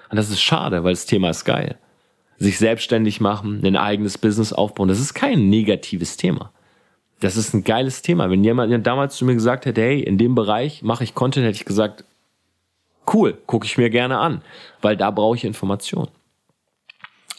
Und 0.09 0.17
das 0.17 0.29
ist 0.29 0.41
schade, 0.41 0.83
weil 0.83 0.93
das 0.93 1.05
Thema 1.05 1.29
ist 1.29 1.45
geil. 1.45 1.77
Sich 2.37 2.57
selbstständig 2.57 3.19
machen, 3.19 3.65
ein 3.65 3.75
eigenes 3.75 4.17
Business 4.17 4.53
aufbauen, 4.53 4.87
das 4.87 4.99
ist 4.99 5.13
kein 5.13 5.49
negatives 5.49 6.17
Thema. 6.17 6.51
Das 7.19 7.35
ist 7.35 7.53
ein 7.53 7.65
geiles 7.65 8.01
Thema. 8.01 8.29
Wenn 8.29 8.43
jemand 8.43 8.87
damals 8.87 9.17
zu 9.17 9.25
mir 9.25 9.33
gesagt 9.33 9.65
hätte, 9.65 9.81
hey, 9.81 9.99
in 10.01 10.17
dem 10.17 10.35
Bereich 10.35 10.83
mache 10.83 11.03
ich 11.03 11.15
Content, 11.15 11.45
hätte 11.45 11.57
ich 11.57 11.65
gesagt, 11.65 12.05
cool, 13.13 13.37
gucke 13.45 13.65
ich 13.65 13.77
mir 13.77 13.89
gerne 13.89 14.19
an, 14.19 14.41
weil 14.81 14.95
da 14.95 15.11
brauche 15.11 15.35
ich 15.35 15.43
Informationen. 15.43 16.11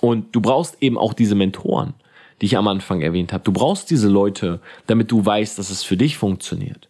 Und 0.00 0.34
du 0.34 0.40
brauchst 0.40 0.82
eben 0.82 0.98
auch 0.98 1.14
diese 1.14 1.34
Mentoren 1.34 1.94
die 2.40 2.46
ich 2.46 2.56
am 2.56 2.68
Anfang 2.68 3.02
erwähnt 3.02 3.32
habe. 3.32 3.44
Du 3.44 3.52
brauchst 3.52 3.90
diese 3.90 4.08
Leute, 4.08 4.60
damit 4.86 5.10
du 5.10 5.24
weißt, 5.24 5.58
dass 5.58 5.70
es 5.70 5.82
für 5.82 5.96
dich 5.96 6.16
funktioniert. 6.16 6.88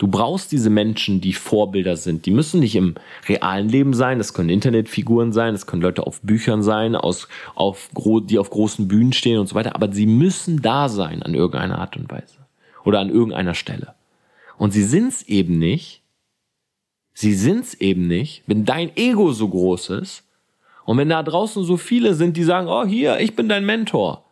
Du 0.00 0.08
brauchst 0.08 0.50
diese 0.50 0.70
Menschen, 0.70 1.20
die 1.20 1.34
Vorbilder 1.34 1.94
sind. 1.94 2.24
Die 2.24 2.30
müssen 2.30 2.60
nicht 2.60 2.74
im 2.74 2.94
realen 3.28 3.68
Leben 3.68 3.92
sein. 3.92 4.16
Das 4.16 4.32
können 4.32 4.48
Internetfiguren 4.48 5.34
sein. 5.34 5.52
Das 5.52 5.66
können 5.66 5.82
Leute 5.82 6.06
auf 6.06 6.22
Büchern 6.22 6.62
sein, 6.62 6.96
aus, 6.96 7.28
auf, 7.54 7.90
die 8.24 8.38
auf 8.38 8.48
großen 8.48 8.88
Bühnen 8.88 9.12
stehen 9.12 9.38
und 9.38 9.46
so 9.46 9.54
weiter. 9.54 9.74
Aber 9.74 9.92
sie 9.92 10.06
müssen 10.06 10.62
da 10.62 10.88
sein 10.88 11.22
an 11.22 11.34
irgendeiner 11.34 11.78
Art 11.78 11.98
und 11.98 12.10
Weise. 12.10 12.38
Oder 12.82 13.00
an 13.00 13.10
irgendeiner 13.10 13.52
Stelle. 13.52 13.92
Und 14.56 14.72
sie 14.72 14.84
sind's 14.84 15.20
eben 15.24 15.58
nicht. 15.58 16.00
Sie 17.12 17.34
sind's 17.34 17.74
eben 17.74 18.06
nicht, 18.06 18.42
wenn 18.46 18.64
dein 18.64 18.96
Ego 18.96 19.32
so 19.32 19.50
groß 19.50 19.90
ist. 19.90 20.24
Und 20.86 20.96
wenn 20.96 21.10
da 21.10 21.22
draußen 21.22 21.62
so 21.62 21.76
viele 21.76 22.14
sind, 22.14 22.38
die 22.38 22.44
sagen, 22.44 22.68
oh 22.68 22.86
hier, 22.86 23.20
ich 23.20 23.36
bin 23.36 23.50
dein 23.50 23.66
Mentor. 23.66 24.24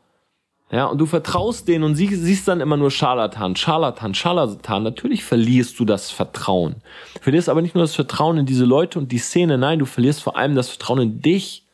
Ja, 0.71 0.85
und 0.85 0.99
du 0.99 1.07
vertraust 1.07 1.67
denen 1.67 1.83
und 1.83 1.95
sie, 1.95 2.15
siehst 2.15 2.47
dann 2.47 2.61
immer 2.61 2.77
nur 2.77 2.91
Scharlatan, 2.91 3.57
Scharlatan, 3.57 4.15
Scharlatan. 4.15 4.83
Natürlich 4.83 5.25
verlierst 5.25 5.79
du 5.81 5.87
das 5.87 6.11
Vertrauen. 6.11 6.77
Du 7.15 7.23
verlierst 7.23 7.49
aber 7.49 7.63
nicht 7.63 7.75
nur 7.75 7.85
das 7.85 7.95
Vertrauen 7.95 8.37
in 8.37 8.45
diese 8.45 8.67
Leute 8.67 8.99
und 8.99 9.11
die 9.11 9.19
Szene, 9.19 9.57
nein, 9.57 9.79
du 9.79 9.87
verlierst 9.87 10.23
vor 10.23 10.37
allem 10.37 10.55
das 10.55 10.69
Vertrauen 10.69 11.01
in 11.01 11.23
dich. 11.23 11.65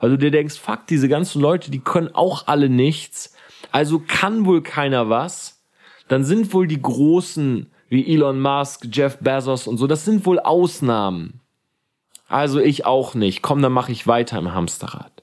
Weil 0.00 0.10
du 0.10 0.18
dir 0.18 0.32
denkst, 0.32 0.58
fuck, 0.58 0.88
diese 0.88 1.08
ganzen 1.08 1.40
Leute, 1.40 1.70
die 1.70 1.78
können 1.78 2.12
auch 2.12 2.48
alle 2.48 2.68
nichts. 2.68 3.34
Also 3.70 4.00
kann 4.00 4.44
wohl 4.44 4.60
keiner 4.60 5.08
was. 5.08 5.62
Dann 6.08 6.24
sind 6.24 6.52
wohl 6.52 6.66
die 6.66 6.82
Großen 6.82 7.70
wie 7.88 8.12
Elon 8.12 8.40
Musk, 8.40 8.88
Jeff 8.90 9.18
Bezos 9.18 9.68
und 9.68 9.76
so, 9.76 9.86
das 9.86 10.04
sind 10.04 10.26
wohl 10.26 10.40
Ausnahmen. 10.40 11.40
Also 12.26 12.58
ich 12.58 12.86
auch 12.86 13.14
nicht. 13.14 13.42
Komm, 13.42 13.62
dann 13.62 13.72
mache 13.72 13.92
ich 13.92 14.06
weiter 14.06 14.38
im 14.38 14.54
Hamsterrad. 14.54 15.22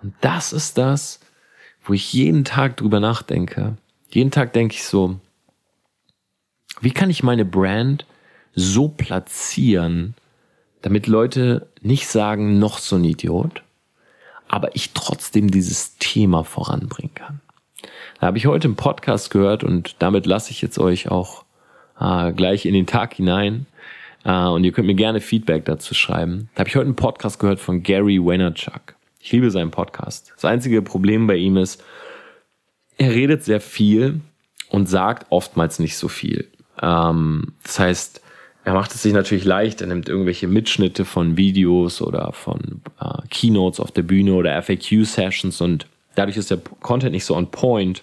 Und 0.00 0.14
das 0.20 0.52
ist 0.52 0.78
das, 0.78 1.20
wo 1.84 1.92
ich 1.92 2.12
jeden 2.12 2.44
Tag 2.44 2.76
drüber 2.76 3.00
nachdenke. 3.00 3.76
Jeden 4.10 4.30
Tag 4.30 4.52
denke 4.52 4.74
ich 4.74 4.84
so, 4.84 5.18
wie 6.80 6.90
kann 6.90 7.10
ich 7.10 7.22
meine 7.22 7.44
Brand 7.44 8.06
so 8.54 8.88
platzieren, 8.88 10.14
damit 10.82 11.06
Leute 11.06 11.68
nicht 11.80 12.08
sagen, 12.08 12.58
noch 12.58 12.78
so 12.78 12.96
ein 12.96 13.04
Idiot, 13.04 13.62
aber 14.48 14.74
ich 14.76 14.92
trotzdem 14.92 15.50
dieses 15.50 15.96
Thema 15.98 16.44
voranbringen 16.44 17.14
kann. 17.14 17.40
Da 18.20 18.26
habe 18.26 18.38
ich 18.38 18.46
heute 18.46 18.68
einen 18.68 18.76
Podcast 18.76 19.30
gehört 19.30 19.64
und 19.64 19.96
damit 19.98 20.26
lasse 20.26 20.50
ich 20.50 20.62
jetzt 20.62 20.78
euch 20.78 21.10
auch 21.10 21.44
äh, 21.98 22.32
gleich 22.32 22.66
in 22.66 22.74
den 22.74 22.86
Tag 22.86 23.14
hinein. 23.14 23.66
Äh, 24.24 24.46
und 24.46 24.64
ihr 24.64 24.72
könnt 24.72 24.86
mir 24.86 24.94
gerne 24.94 25.20
Feedback 25.20 25.64
dazu 25.64 25.94
schreiben. 25.94 26.48
Da 26.54 26.60
habe 26.60 26.68
ich 26.68 26.76
heute 26.76 26.86
einen 26.86 26.96
Podcast 26.96 27.38
gehört 27.38 27.60
von 27.60 27.82
Gary 27.82 28.18
Vaynerchuk. 28.24 28.94
Ich 29.24 29.30
liebe 29.30 29.52
seinen 29.52 29.70
Podcast. 29.70 30.32
Das 30.34 30.44
einzige 30.44 30.82
Problem 30.82 31.28
bei 31.28 31.36
ihm 31.36 31.56
ist, 31.56 31.82
er 32.98 33.12
redet 33.12 33.44
sehr 33.44 33.60
viel 33.60 34.20
und 34.68 34.88
sagt 34.88 35.28
oftmals 35.30 35.78
nicht 35.78 35.96
so 35.96 36.08
viel. 36.08 36.50
Ähm, 36.82 37.52
das 37.62 37.78
heißt, 37.78 38.20
er 38.64 38.74
macht 38.74 38.92
es 38.92 39.02
sich 39.02 39.12
natürlich 39.12 39.44
leicht, 39.44 39.80
er 39.80 39.86
nimmt 39.86 40.08
irgendwelche 40.08 40.48
Mitschnitte 40.48 41.04
von 41.04 41.36
Videos 41.36 42.02
oder 42.02 42.32
von 42.32 42.82
äh, 43.00 43.28
Keynotes 43.30 43.78
auf 43.78 43.92
der 43.92 44.02
Bühne 44.02 44.34
oder 44.34 44.60
FAQ-Sessions 44.60 45.60
und 45.60 45.86
dadurch 46.16 46.36
ist 46.36 46.50
der 46.50 46.58
Content 46.80 47.12
nicht 47.12 47.24
so 47.24 47.36
on 47.36 47.48
point, 47.48 48.02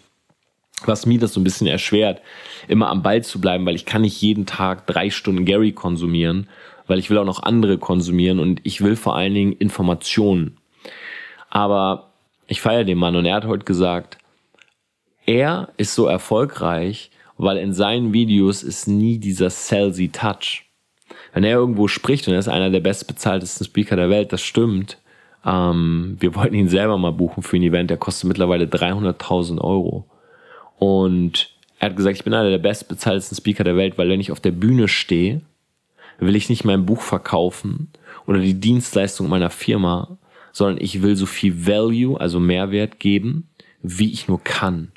was 0.85 1.05
mir 1.05 1.19
das 1.19 1.33
so 1.33 1.41
ein 1.41 1.43
bisschen 1.43 1.67
erschwert, 1.67 2.21
immer 2.69 2.89
am 2.89 3.03
Ball 3.03 3.25
zu 3.25 3.41
bleiben, 3.41 3.65
weil 3.65 3.75
ich 3.75 3.85
kann 3.85 4.03
nicht 4.03 4.21
jeden 4.21 4.45
Tag 4.45 4.87
drei 4.87 5.09
Stunden 5.09 5.43
Gary 5.43 5.73
konsumieren, 5.73 6.47
weil 6.87 6.97
ich 6.97 7.09
will 7.09 7.17
auch 7.17 7.25
noch 7.25 7.43
andere 7.43 7.77
konsumieren 7.77 8.39
und 8.39 8.61
ich 8.63 8.79
will 8.79 8.95
vor 8.95 9.17
allen 9.17 9.33
Dingen 9.33 9.51
Informationen. 9.51 10.58
Aber 11.49 12.11
ich 12.47 12.61
feiere 12.61 12.83
den 12.83 12.97
Mann 12.97 13.15
und 13.15 13.25
er 13.25 13.35
hat 13.35 13.45
heute 13.45 13.65
gesagt, 13.65 14.17
er 15.25 15.69
ist 15.77 15.95
so 15.95 16.07
erfolgreich, 16.07 17.11
weil 17.37 17.57
in 17.57 17.73
seinen 17.73 18.13
Videos 18.13 18.63
ist 18.63 18.87
nie 18.87 19.17
dieser 19.17 19.49
salesy 19.49 20.09
Touch. 20.09 20.65
Wenn 21.33 21.43
er 21.43 21.51
irgendwo 21.51 21.87
spricht 21.87 22.27
und 22.27 22.33
er 22.33 22.39
ist 22.39 22.49
einer 22.49 22.69
der 22.69 22.79
bestbezahltesten 22.79 23.65
Speaker 23.65 23.95
der 23.95 24.09
Welt, 24.09 24.33
das 24.33 24.41
stimmt. 24.41 24.97
Ähm, 25.45 26.17
wir 26.19 26.35
wollten 26.35 26.55
ihn 26.55 26.67
selber 26.67 26.97
mal 26.97 27.11
buchen 27.11 27.43
für 27.43 27.57
ein 27.57 27.63
Event, 27.63 27.89
der 27.89 27.97
kostet 27.97 28.27
mittlerweile 28.27 28.65
300.000 28.65 29.61
Euro. 29.61 30.05
Und 30.77 31.51
er 31.79 31.89
hat 31.89 31.95
gesagt, 31.95 32.17
ich 32.17 32.23
bin 32.23 32.33
einer 32.33 32.49
der 32.49 32.57
bestbezahltesten 32.57 33.37
Speaker 33.37 33.63
der 33.63 33.77
Welt, 33.77 33.97
weil 33.97 34.09
wenn 34.09 34.19
ich 34.19 34.31
auf 34.31 34.39
der 34.39 34.51
Bühne 34.51 34.87
stehe, 34.87 35.41
will 36.19 36.35
ich 36.35 36.49
nicht 36.49 36.65
mein 36.65 36.85
Buch 36.85 37.01
verkaufen 37.01 37.89
oder 38.27 38.39
die 38.39 38.59
Dienstleistung 38.59 39.29
meiner 39.29 39.49
Firma, 39.49 40.17
sondern 40.59 40.83
ich 40.83 41.01
will 41.01 41.15
so 41.15 41.25
viel 41.25 41.65
Value, 41.65 42.19
also 42.19 42.37
Mehrwert 42.37 42.99
geben, 42.99 43.47
wie 43.81 44.11
ich 44.11 44.27
nur 44.27 44.43
kann. 44.43 44.91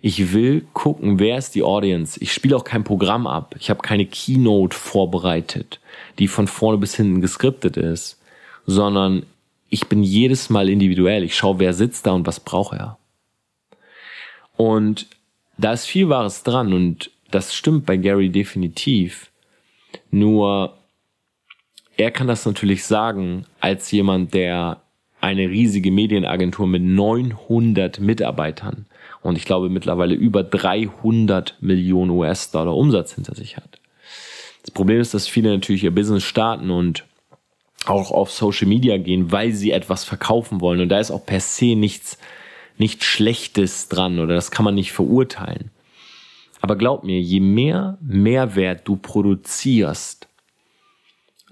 Ich 0.00 0.32
will 0.32 0.66
gucken, 0.72 1.18
wer 1.18 1.36
ist 1.36 1.54
die 1.54 1.62
Audience. 1.62 2.18
Ich 2.22 2.32
spiele 2.32 2.56
auch 2.56 2.64
kein 2.64 2.82
Programm 2.82 3.26
ab. 3.26 3.54
Ich 3.58 3.68
habe 3.68 3.82
keine 3.82 4.06
Keynote 4.06 4.74
vorbereitet, 4.74 5.80
die 6.18 6.28
von 6.28 6.46
vorne 6.46 6.78
bis 6.78 6.94
hinten 6.94 7.20
geskriptet 7.20 7.76
ist, 7.76 8.22
sondern 8.64 9.26
ich 9.68 9.86
bin 9.86 10.02
jedes 10.02 10.48
Mal 10.48 10.70
individuell. 10.70 11.24
Ich 11.24 11.36
schaue, 11.36 11.58
wer 11.58 11.74
sitzt 11.74 12.06
da 12.06 12.12
und 12.12 12.26
was 12.26 12.40
braucht 12.40 12.78
er. 12.78 12.96
Und 14.56 15.08
da 15.58 15.74
ist 15.74 15.84
viel 15.84 16.08
Wahres 16.08 16.42
dran 16.42 16.72
und 16.72 17.10
das 17.30 17.54
stimmt 17.54 17.84
bei 17.84 17.98
Gary 17.98 18.30
definitiv. 18.30 19.30
Nur 20.10 20.72
er 21.98 22.10
kann 22.10 22.28
das 22.28 22.46
natürlich 22.46 22.86
sagen 22.86 23.44
als 23.60 23.90
jemand, 23.90 24.32
der 24.32 24.80
eine 25.26 25.48
riesige 25.48 25.90
Medienagentur 25.90 26.66
mit 26.68 26.82
900 26.82 27.98
Mitarbeitern 27.98 28.86
und 29.22 29.36
ich 29.36 29.44
glaube 29.44 29.68
mittlerweile 29.68 30.14
über 30.14 30.44
300 30.44 31.56
Millionen 31.60 32.12
US-Dollar 32.12 32.76
Umsatz 32.76 33.14
hinter 33.14 33.34
sich 33.34 33.56
hat. 33.56 33.80
Das 34.62 34.70
Problem 34.70 35.00
ist, 35.00 35.14
dass 35.14 35.26
viele 35.26 35.50
natürlich 35.50 35.82
ihr 35.82 35.94
Business 35.94 36.22
starten 36.22 36.70
und 36.70 37.04
auch 37.86 38.12
auf 38.12 38.30
Social 38.30 38.68
Media 38.68 38.98
gehen, 38.98 39.32
weil 39.32 39.52
sie 39.52 39.72
etwas 39.72 40.04
verkaufen 40.04 40.60
wollen. 40.60 40.80
Und 40.80 40.88
da 40.88 40.98
ist 40.98 41.10
auch 41.10 41.26
per 41.26 41.40
se 41.40 41.76
nichts, 41.76 42.18
nichts 42.78 43.04
Schlechtes 43.04 43.88
dran 43.88 44.18
oder 44.20 44.34
das 44.34 44.50
kann 44.50 44.64
man 44.64 44.74
nicht 44.74 44.92
verurteilen. 44.92 45.70
Aber 46.60 46.76
glaub 46.76 47.04
mir, 47.04 47.20
je 47.20 47.40
mehr 47.40 47.98
Mehrwert 48.00 48.86
du 48.86 48.96
produzierst, 48.96 50.28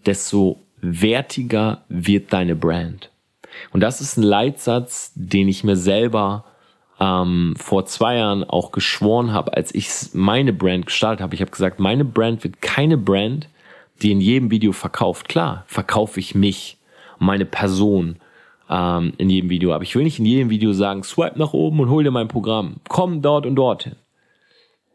desto 0.06 0.60
wertiger 0.80 1.84
wird 1.88 2.32
deine 2.32 2.54
Brand. 2.56 3.10
Und 3.72 3.80
das 3.80 4.00
ist 4.00 4.16
ein 4.16 4.22
Leitsatz, 4.22 5.12
den 5.14 5.48
ich 5.48 5.64
mir 5.64 5.76
selber 5.76 6.44
ähm, 7.00 7.54
vor 7.56 7.86
zwei 7.86 8.16
Jahren 8.16 8.44
auch 8.44 8.72
geschworen 8.72 9.32
habe, 9.32 9.56
als 9.56 9.74
ich 9.74 9.88
meine 10.12 10.52
Brand 10.52 10.86
gestartet 10.86 11.22
habe. 11.22 11.34
Ich 11.34 11.40
habe 11.40 11.50
gesagt, 11.50 11.80
meine 11.80 12.04
Brand 12.04 12.44
wird 12.44 12.62
keine 12.62 12.96
Brand, 12.96 13.48
die 14.02 14.12
in 14.12 14.20
jedem 14.20 14.50
Video 14.50 14.72
verkauft. 14.72 15.28
Klar, 15.28 15.64
verkaufe 15.66 16.20
ich 16.20 16.34
mich, 16.34 16.78
meine 17.18 17.44
Person 17.44 18.16
ähm, 18.68 19.12
in 19.18 19.30
jedem 19.30 19.50
Video. 19.50 19.72
Aber 19.72 19.84
ich 19.84 19.94
will 19.94 20.04
nicht 20.04 20.18
in 20.18 20.26
jedem 20.26 20.50
Video 20.50 20.72
sagen, 20.72 21.02
swipe 21.02 21.38
nach 21.38 21.52
oben 21.52 21.80
und 21.80 21.90
hol 21.90 22.04
dir 22.04 22.10
mein 22.10 22.28
Programm. 22.28 22.76
Komm 22.88 23.22
dort 23.22 23.46
und 23.46 23.56
dorthin. 23.56 23.96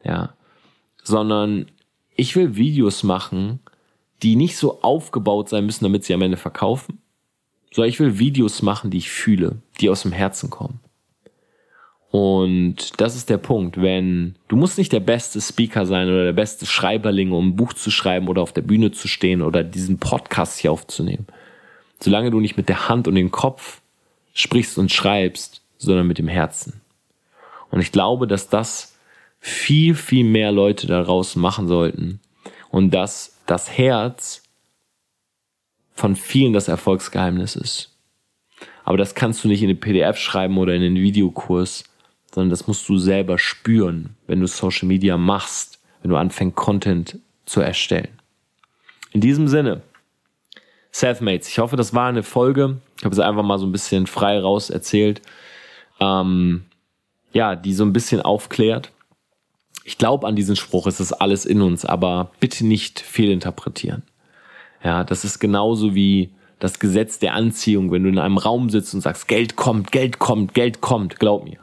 Ja. 0.04 0.34
Sondern 1.04 1.68
ich 2.16 2.36
will 2.36 2.56
Videos 2.56 3.04
machen, 3.04 3.60
die 4.22 4.36
nicht 4.36 4.58
so 4.58 4.82
aufgebaut 4.82 5.50
sein 5.50 5.66
müssen, 5.66 5.86
damit 5.86 6.04
sie 6.04 6.14
am 6.14 6.22
Ende 6.22 6.38
verkaufen. 6.38 7.00
Sondern 7.72 7.90
ich 7.90 8.00
will 8.00 8.20
Videos 8.20 8.62
machen, 8.62 8.90
die 8.90 8.98
ich 8.98 9.10
fühle, 9.10 9.58
die 9.80 9.90
aus 9.90 10.02
dem 10.02 10.12
Herzen 10.12 10.50
kommen. 10.50 10.80
Und 12.12 13.00
das 13.00 13.16
ist 13.16 13.30
der 13.30 13.38
Punkt, 13.38 13.80
wenn 13.80 14.36
du 14.48 14.56
musst 14.56 14.80
nicht 14.80 14.92
der 14.92 15.00
beste 15.00 15.40
Speaker 15.40 15.86
sein 15.86 16.08
oder 16.08 16.24
der 16.24 16.34
beste 16.34 16.66
Schreiberling, 16.66 17.32
um 17.32 17.50
ein 17.50 17.56
Buch 17.56 17.74
zu 17.74 17.92
schreiben 17.92 18.28
oder 18.28 18.42
auf 18.42 18.52
der 18.52 18.64
Bühne 18.64 18.92
zu 18.92 19.08
stehen 19.08 19.44
oder 19.44 19.64
diesen 19.64 20.00
Podcast 20.00 20.60
hier 20.60 20.72
aufzunehmen. 20.72 21.28
Solange 22.00 22.32
du 22.32 22.40
nicht 22.40 22.58
mit 22.58 22.68
der 22.68 22.90
Hand 22.90 23.08
und 23.08 23.16
dem 23.16 23.30
Kopf 23.30 23.82
sprichst 24.34 24.80
und 24.80 24.92
schreibst, 24.92 25.62
sondern 25.78 26.08
mit 26.08 26.18
dem 26.18 26.28
Herzen. 26.28 26.82
Und 27.70 27.82
ich 27.82 27.92
glaube, 27.92 28.26
dass 28.26 28.50
das 28.50 28.98
viel, 29.40 29.94
viel 29.94 30.24
mehr 30.24 30.52
Leute 30.52 30.88
daraus 30.88 31.36
machen 31.36 31.68
sollten 31.68 32.20
und 32.72 32.92
dass 32.92 33.38
das 33.46 33.78
Herz 33.78 34.44
von 36.00 36.16
vielen 36.16 36.54
das 36.54 36.70
Erfolgsgeheimnis 36.70 37.56
ist. 37.58 37.94
Aber 38.86 38.98
das 38.98 39.16
kannst 39.16 39.44
du 39.44 39.50
nicht 39.50 39.62
in 39.62 39.70
eine 39.70 39.78
PDF 39.78 40.18
schreiben 40.18 40.58
oder 40.58 40.74
in 40.74 40.82
einen 40.82 40.96
Videokurs, 40.96 41.84
sondern 42.34 42.50
das 42.50 42.68
musst 42.68 42.88
du 42.88 42.98
selber 42.98 43.38
spüren, 43.38 44.16
wenn 44.26 44.40
du 44.40 44.48
Social 44.48 44.88
Media 44.88 45.18
machst, 45.18 45.80
wenn 46.02 46.10
du 46.10 46.18
anfängst, 46.18 46.56
Content 46.56 47.20
zu 47.46 47.60
erstellen. 47.60 48.08
In 49.12 49.22
diesem 49.22 49.48
Sinne, 49.48 49.82
Selfmates, 50.92 51.50
ich 51.50 51.60
hoffe, 51.60 51.76
das 51.76 51.94
war 51.94 52.08
eine 52.08 52.24
Folge. 52.24 52.78
Ich 52.98 53.04
habe 53.04 53.14
es 53.14 53.20
einfach 53.20 53.44
mal 53.44 53.60
so 53.60 53.66
ein 53.66 53.72
bisschen 53.72 54.08
frei 54.08 54.40
raus 54.40 54.70
erzählt. 54.70 55.22
Ähm, 56.00 56.64
ja, 57.34 57.56
die 57.56 57.74
so 57.74 57.84
ein 57.84 57.94
bisschen 57.94 58.22
aufklärt. 58.22 58.92
Ich 59.84 59.98
glaube 59.98 60.28
an 60.28 60.36
diesen 60.36 60.56
Spruch, 60.56 60.88
es 60.88 61.00
ist 61.00 61.14
alles 61.14 61.46
in 61.46 61.62
uns, 61.62 61.84
aber 61.84 62.32
bitte 62.40 62.66
nicht 62.66 63.00
fehlinterpretieren. 63.00 64.04
Ja, 64.84 65.04
das 65.04 65.26
ist 65.26 65.40
genauso 65.40 65.96
wie 65.96 66.32
das 66.60 66.80
Gesetz 66.80 67.20
der 67.20 67.34
Anziehung, 67.34 67.92
wenn 67.92 68.04
du 68.04 68.10
in 68.10 68.20
einem 68.20 68.38
Raum 68.38 68.70
sitzt 68.70 68.94
und 68.94 69.02
sagst, 69.02 69.28
Geld 69.28 69.56
kommt, 69.56 69.92
Geld 69.92 70.20
kommt, 70.20 70.54
Geld 70.54 70.82
kommt, 70.82 71.20
glaub 71.20 71.46
mir. 71.46 71.60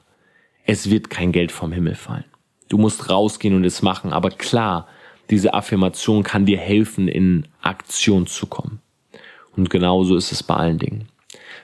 Es 0.64 0.90
wird 0.90 1.10
kein 1.10 1.32
Geld 1.32 1.52
vom 1.52 1.72
Himmel 1.72 1.94
fallen. 1.94 2.24
Du 2.68 2.78
musst 2.78 3.08
rausgehen 3.08 3.54
und 3.54 3.64
es 3.64 3.82
machen, 3.82 4.12
aber 4.12 4.30
klar, 4.30 4.88
diese 5.30 5.54
Affirmation 5.54 6.22
kann 6.22 6.46
dir 6.46 6.58
helfen, 6.58 7.08
in 7.08 7.46
Aktion 7.62 8.26
zu 8.26 8.46
kommen. 8.46 8.80
Und 9.56 9.70
genauso 9.70 10.16
ist 10.16 10.32
es 10.32 10.42
bei 10.42 10.54
allen 10.54 10.78
Dingen. 10.78 11.08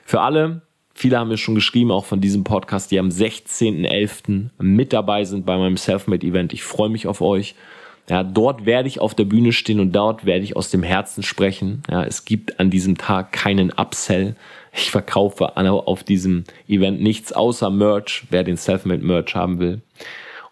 Für 0.03 0.21
alle, 0.21 0.61
viele 0.93 1.17
haben 1.17 1.29
mir 1.29 1.37
schon 1.37 1.55
geschrieben, 1.55 1.91
auch 1.91 2.05
von 2.05 2.21
diesem 2.21 2.43
Podcast, 2.43 2.91
die 2.91 2.99
am 2.99 3.09
16.11. 3.09 4.49
mit 4.59 4.93
dabei 4.93 5.25
sind 5.25 5.45
bei 5.45 5.57
meinem 5.57 5.77
Selfmade-Event. 5.77 6.53
Ich 6.53 6.63
freue 6.63 6.89
mich 6.89 7.07
auf 7.07 7.21
euch. 7.21 7.55
Ja, 8.09 8.23
dort 8.23 8.65
werde 8.65 8.89
ich 8.89 8.99
auf 8.99 9.15
der 9.15 9.23
Bühne 9.23 9.53
stehen 9.53 9.79
und 9.79 9.93
dort 9.93 10.25
werde 10.25 10.43
ich 10.43 10.57
aus 10.57 10.69
dem 10.69 10.83
Herzen 10.83 11.23
sprechen. 11.23 11.83
Ja, 11.89 12.03
es 12.03 12.25
gibt 12.25 12.59
an 12.59 12.69
diesem 12.69 12.97
Tag 12.97 13.31
keinen 13.31 13.71
Upsell. 13.71 14.35
Ich 14.73 14.91
verkaufe 14.91 15.55
auf 15.55 16.03
diesem 16.03 16.43
Event 16.67 17.01
nichts 17.01 17.31
außer 17.31 17.69
Merch, 17.69 18.25
wer 18.29 18.43
den 18.43 18.57
Selfmade 18.57 19.03
Merch 19.03 19.35
haben 19.35 19.59
will. 19.59 19.81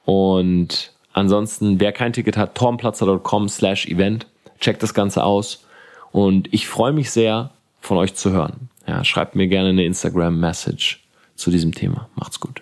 Und 0.06 0.94
ansonsten, 1.14 1.80
wer 1.80 1.92
kein 1.92 2.14
Ticket 2.14 2.38
hat, 2.38 2.56
tormplatzer.com 2.56 3.50
slash 3.50 3.88
event. 3.88 4.28
Checkt 4.60 4.82
das 4.82 4.94
Ganze 4.94 5.24
aus. 5.24 5.66
Und 6.12 6.54
ich 6.54 6.68
freue 6.68 6.94
mich 6.94 7.12
sehr, 7.12 7.52
von 7.82 7.98
euch 7.98 8.14
zu 8.14 8.32
hören. 8.32 8.70
Ja, 8.88 9.04
schreibt 9.04 9.36
mir 9.36 9.48
gerne 9.48 9.70
eine 9.70 9.86
Instagram-Message 9.86 11.04
zu 11.36 11.52
diesem 11.52 11.74
Thema. 11.74 12.10
Macht's 12.16 12.40
gut. 12.40 12.62